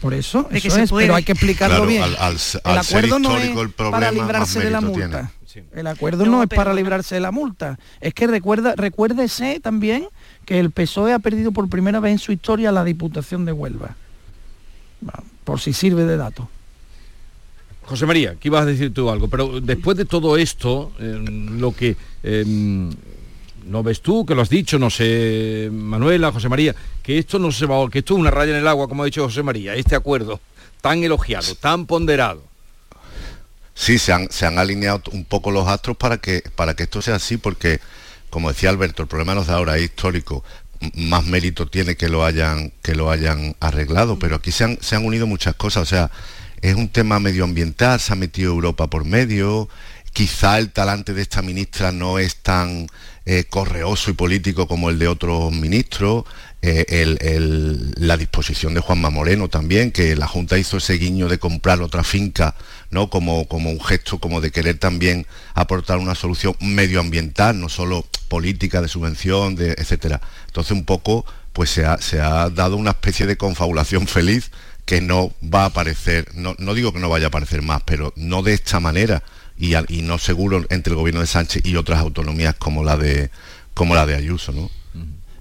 [0.00, 2.02] Por eso, eso es, pero hay que explicarlo bien.
[2.02, 5.32] el acuerdo no es para librarse de la multa.
[5.72, 7.78] El acuerdo no, es para librarse de la multa.
[8.00, 10.08] Es que recuerda, recuérdese también
[10.44, 13.96] que el PSOE ha perdido por primera vez en su historia la Diputación de Huelva.
[15.44, 16.48] Por si sirve de dato.
[17.86, 19.28] José María, ¿qué ibas a decir tú algo?
[19.28, 22.90] Pero después de todo esto, em, lo que em,
[23.66, 27.52] no ves tú, que lo has dicho, no sé, Manuela, José María, que esto no
[27.52, 29.74] se va, que esto es una raya en el agua, como ha dicho José María,
[29.74, 30.40] este acuerdo
[30.80, 32.42] tan elogiado, tan ponderado
[33.78, 37.02] Sí, se han, se han alineado un poco los astros para que, para que esto
[37.02, 37.78] sea así, porque,
[38.30, 40.42] como decía Alberto, el problema no es de ahora, es histórico.
[40.94, 44.96] Más mérito tiene que lo hayan, que lo hayan arreglado, pero aquí se han, se
[44.96, 45.82] han unido muchas cosas.
[45.82, 46.10] O sea,
[46.62, 49.68] es un tema medioambiental, se ha metido Europa por medio,
[50.16, 52.86] quizá el talante de esta ministra no es tan
[53.26, 56.24] eh, correoso y político como el de otros ministros,
[56.62, 61.82] eh, la disposición de Juanma Moreno también, que la Junta hizo ese guiño de comprar
[61.82, 62.54] otra finca,
[62.90, 63.10] ¿no?
[63.10, 68.80] Como, como un gesto como de querer también aportar una solución medioambiental, no solo política
[68.80, 70.22] de subvención, de, etcétera.
[70.46, 74.50] Entonces un poco pues se ha, se ha dado una especie de confabulación feliz
[74.86, 78.14] que no va a aparecer, no, no digo que no vaya a aparecer más, pero
[78.16, 79.22] no de esta manera
[79.58, 83.30] y, y no seguro entre el gobierno de Sánchez y otras autonomías como la de
[83.74, 84.70] como la de Ayuso, ¿no?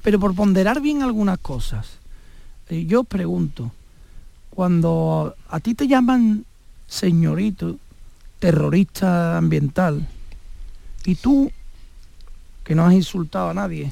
[0.04, 1.88] Pero por ponderar bien algunas cosas,
[2.70, 3.72] eh, yo pregunto,
[4.50, 6.46] cuando a ti te llaman
[6.86, 7.78] señorito,
[8.40, 10.08] terrorista ambiental,
[11.06, 11.52] y tú,
[12.64, 13.92] que no has insultado a nadie,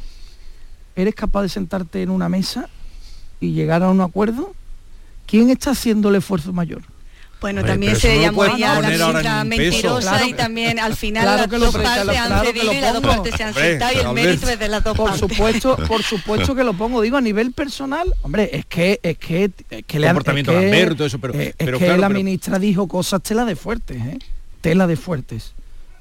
[0.95, 2.69] ¿eres capaz de sentarte en una mesa
[3.39, 4.53] y llegar a un acuerdo?
[5.25, 6.83] ¿Quién está haciendo el esfuerzo mayor?
[7.43, 12.17] Bueno, también se llamó ella la ministra mentirosa y también al final las dos partes
[12.17, 14.81] han cedido y las dos partes se han sentado y el mérito es de las
[14.81, 18.97] dos por Supuesto, por supuesto que lo pongo, digo a nivel personal, hombre, es que
[19.03, 22.59] es que, es que le comportamiento es que, todo eso, pero, es que la ministra
[22.59, 24.19] dijo cosas tela de fuertes, ¿eh?
[24.61, 25.53] tela de fuertes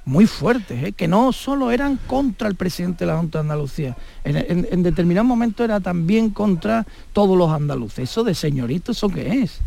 [0.05, 0.93] muy fuertes, ¿eh?
[0.93, 5.24] que no solo eran contra el presidente de la Junta de Andalucía, en, en determinado
[5.24, 8.11] momento era también contra todos los andaluces.
[8.11, 9.61] Eso de señorito, ¿eso qué es?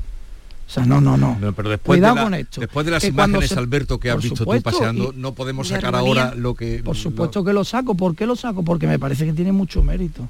[0.68, 1.38] O sea, no, no, no.
[1.54, 2.60] pero después de con esto.
[2.60, 6.56] Después de las imágenes, Alberto, que has visto tú paseando, no podemos sacar ahora lo
[6.56, 6.82] que...
[6.84, 7.96] Por supuesto que lo saco.
[7.96, 8.64] ¿Por qué lo saco?
[8.64, 10.28] Porque me parece que tiene mucho mérito.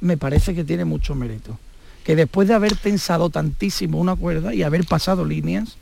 [0.00, 1.58] Me parece que tiene mucho mérito.
[2.04, 5.76] Que después de haber tensado tantísimo una cuerda y haber pasado líneas,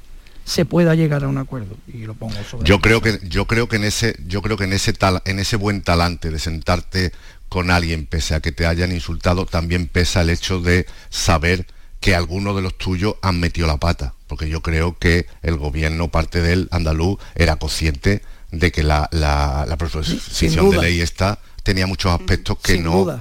[0.45, 3.68] se pueda llegar a un acuerdo y lo pongo sobre yo creo que yo creo
[3.68, 7.12] que en ese yo creo que en ese tal en ese buen talante de sentarte
[7.51, 11.66] con alguien pese a que te hayan insultado también pesa el hecho de saber
[12.01, 16.09] que algunos de los tuyos han metido la pata, porque yo creo que el gobierno,
[16.09, 22.12] parte del andaluz, era consciente de que la, la, proposición de ley esta tenía muchos
[22.12, 23.20] aspectos que no,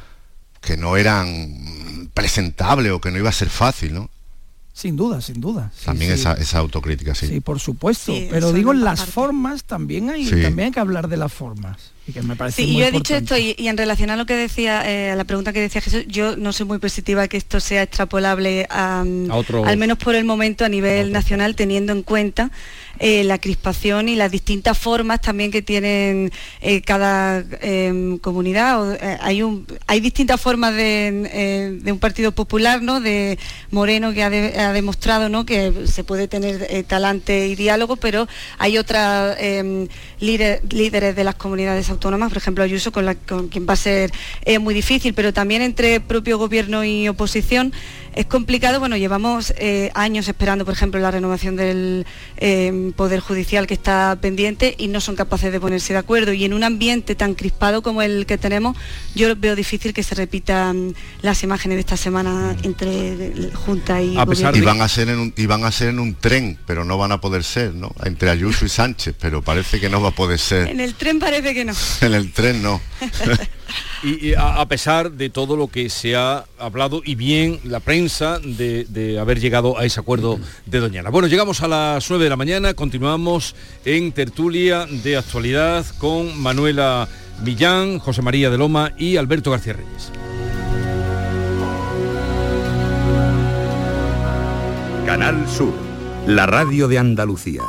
[0.61, 4.09] que no eran presentables o que no iba a ser fácil, ¿no?
[4.77, 5.71] Sin duda, sin duda.
[5.83, 7.25] también Esa, esa, autocrítica, sí.
[7.25, 8.13] Sí, por supuesto.
[8.29, 11.93] pero digo, en las formas también hay, también hay que hablar de las formas.
[12.07, 14.35] Y que me parece sí, yo he dicho esto y, en relación a lo que
[14.35, 17.59] decía, eh, a la pregunta que decía Jesús, yo no soy muy positiva que esto
[17.59, 22.51] sea extrapolable a, al menos por el momento a nivel nacional, teniendo en cuenta
[22.99, 26.31] eh, la crispación y las distintas formas también que tienen
[26.61, 28.95] eh, cada em, comunidad.
[28.95, 29.43] Eh, hay,
[29.87, 32.99] hay distintas formas de, un partido popular, ¿no?
[32.99, 33.37] de
[33.71, 35.45] Moreno que ha, demostrado ¿no?
[35.45, 38.27] que se puede tener talante y diálogo, pero
[38.57, 39.37] hay otras
[40.19, 44.11] líderes de las comunidades autónomas, por ejemplo Ayuso, con, la, con quien va a ser
[44.45, 47.73] eh, muy difícil, pero también entre propio gobierno y oposición
[48.17, 48.79] es complicado.
[48.79, 52.05] Bueno, llevamos eh, años esperando, por ejemplo, la renovación del
[52.37, 56.33] eh, Poder Judicial que está pendiente y no son capaces de ponerse de acuerdo.
[56.33, 58.75] Y en un ambiente tan crispado como el que tenemos,
[59.13, 64.57] yo veo difícil que se repitan las imágenes de esta semana entre Junta y gobierno.
[64.57, 66.97] Y van a ser en un, y van a ser en un tren, pero no
[66.97, 67.93] van a poder ser, ¿no?
[68.03, 70.67] Entre Ayuso y Sánchez, pero parece que no va a poder ser.
[70.67, 71.73] En el tren parece que no.
[72.01, 72.81] en el tren no.
[74.03, 79.17] y, a, pesar de todo lo que se ha hablado y bien la prensa de,
[79.19, 81.09] haber llegado a ese acuerdo de Doñana.
[81.09, 83.55] Bueno, llegamos a las 9 de la mañana, continuamos
[83.85, 87.07] en tertulia de actualidad con Manuela
[87.43, 90.11] Millán, José María de Loma y Alberto García Reyes.
[95.05, 95.73] Canal Sur,
[96.27, 97.63] la radio de Andalucía.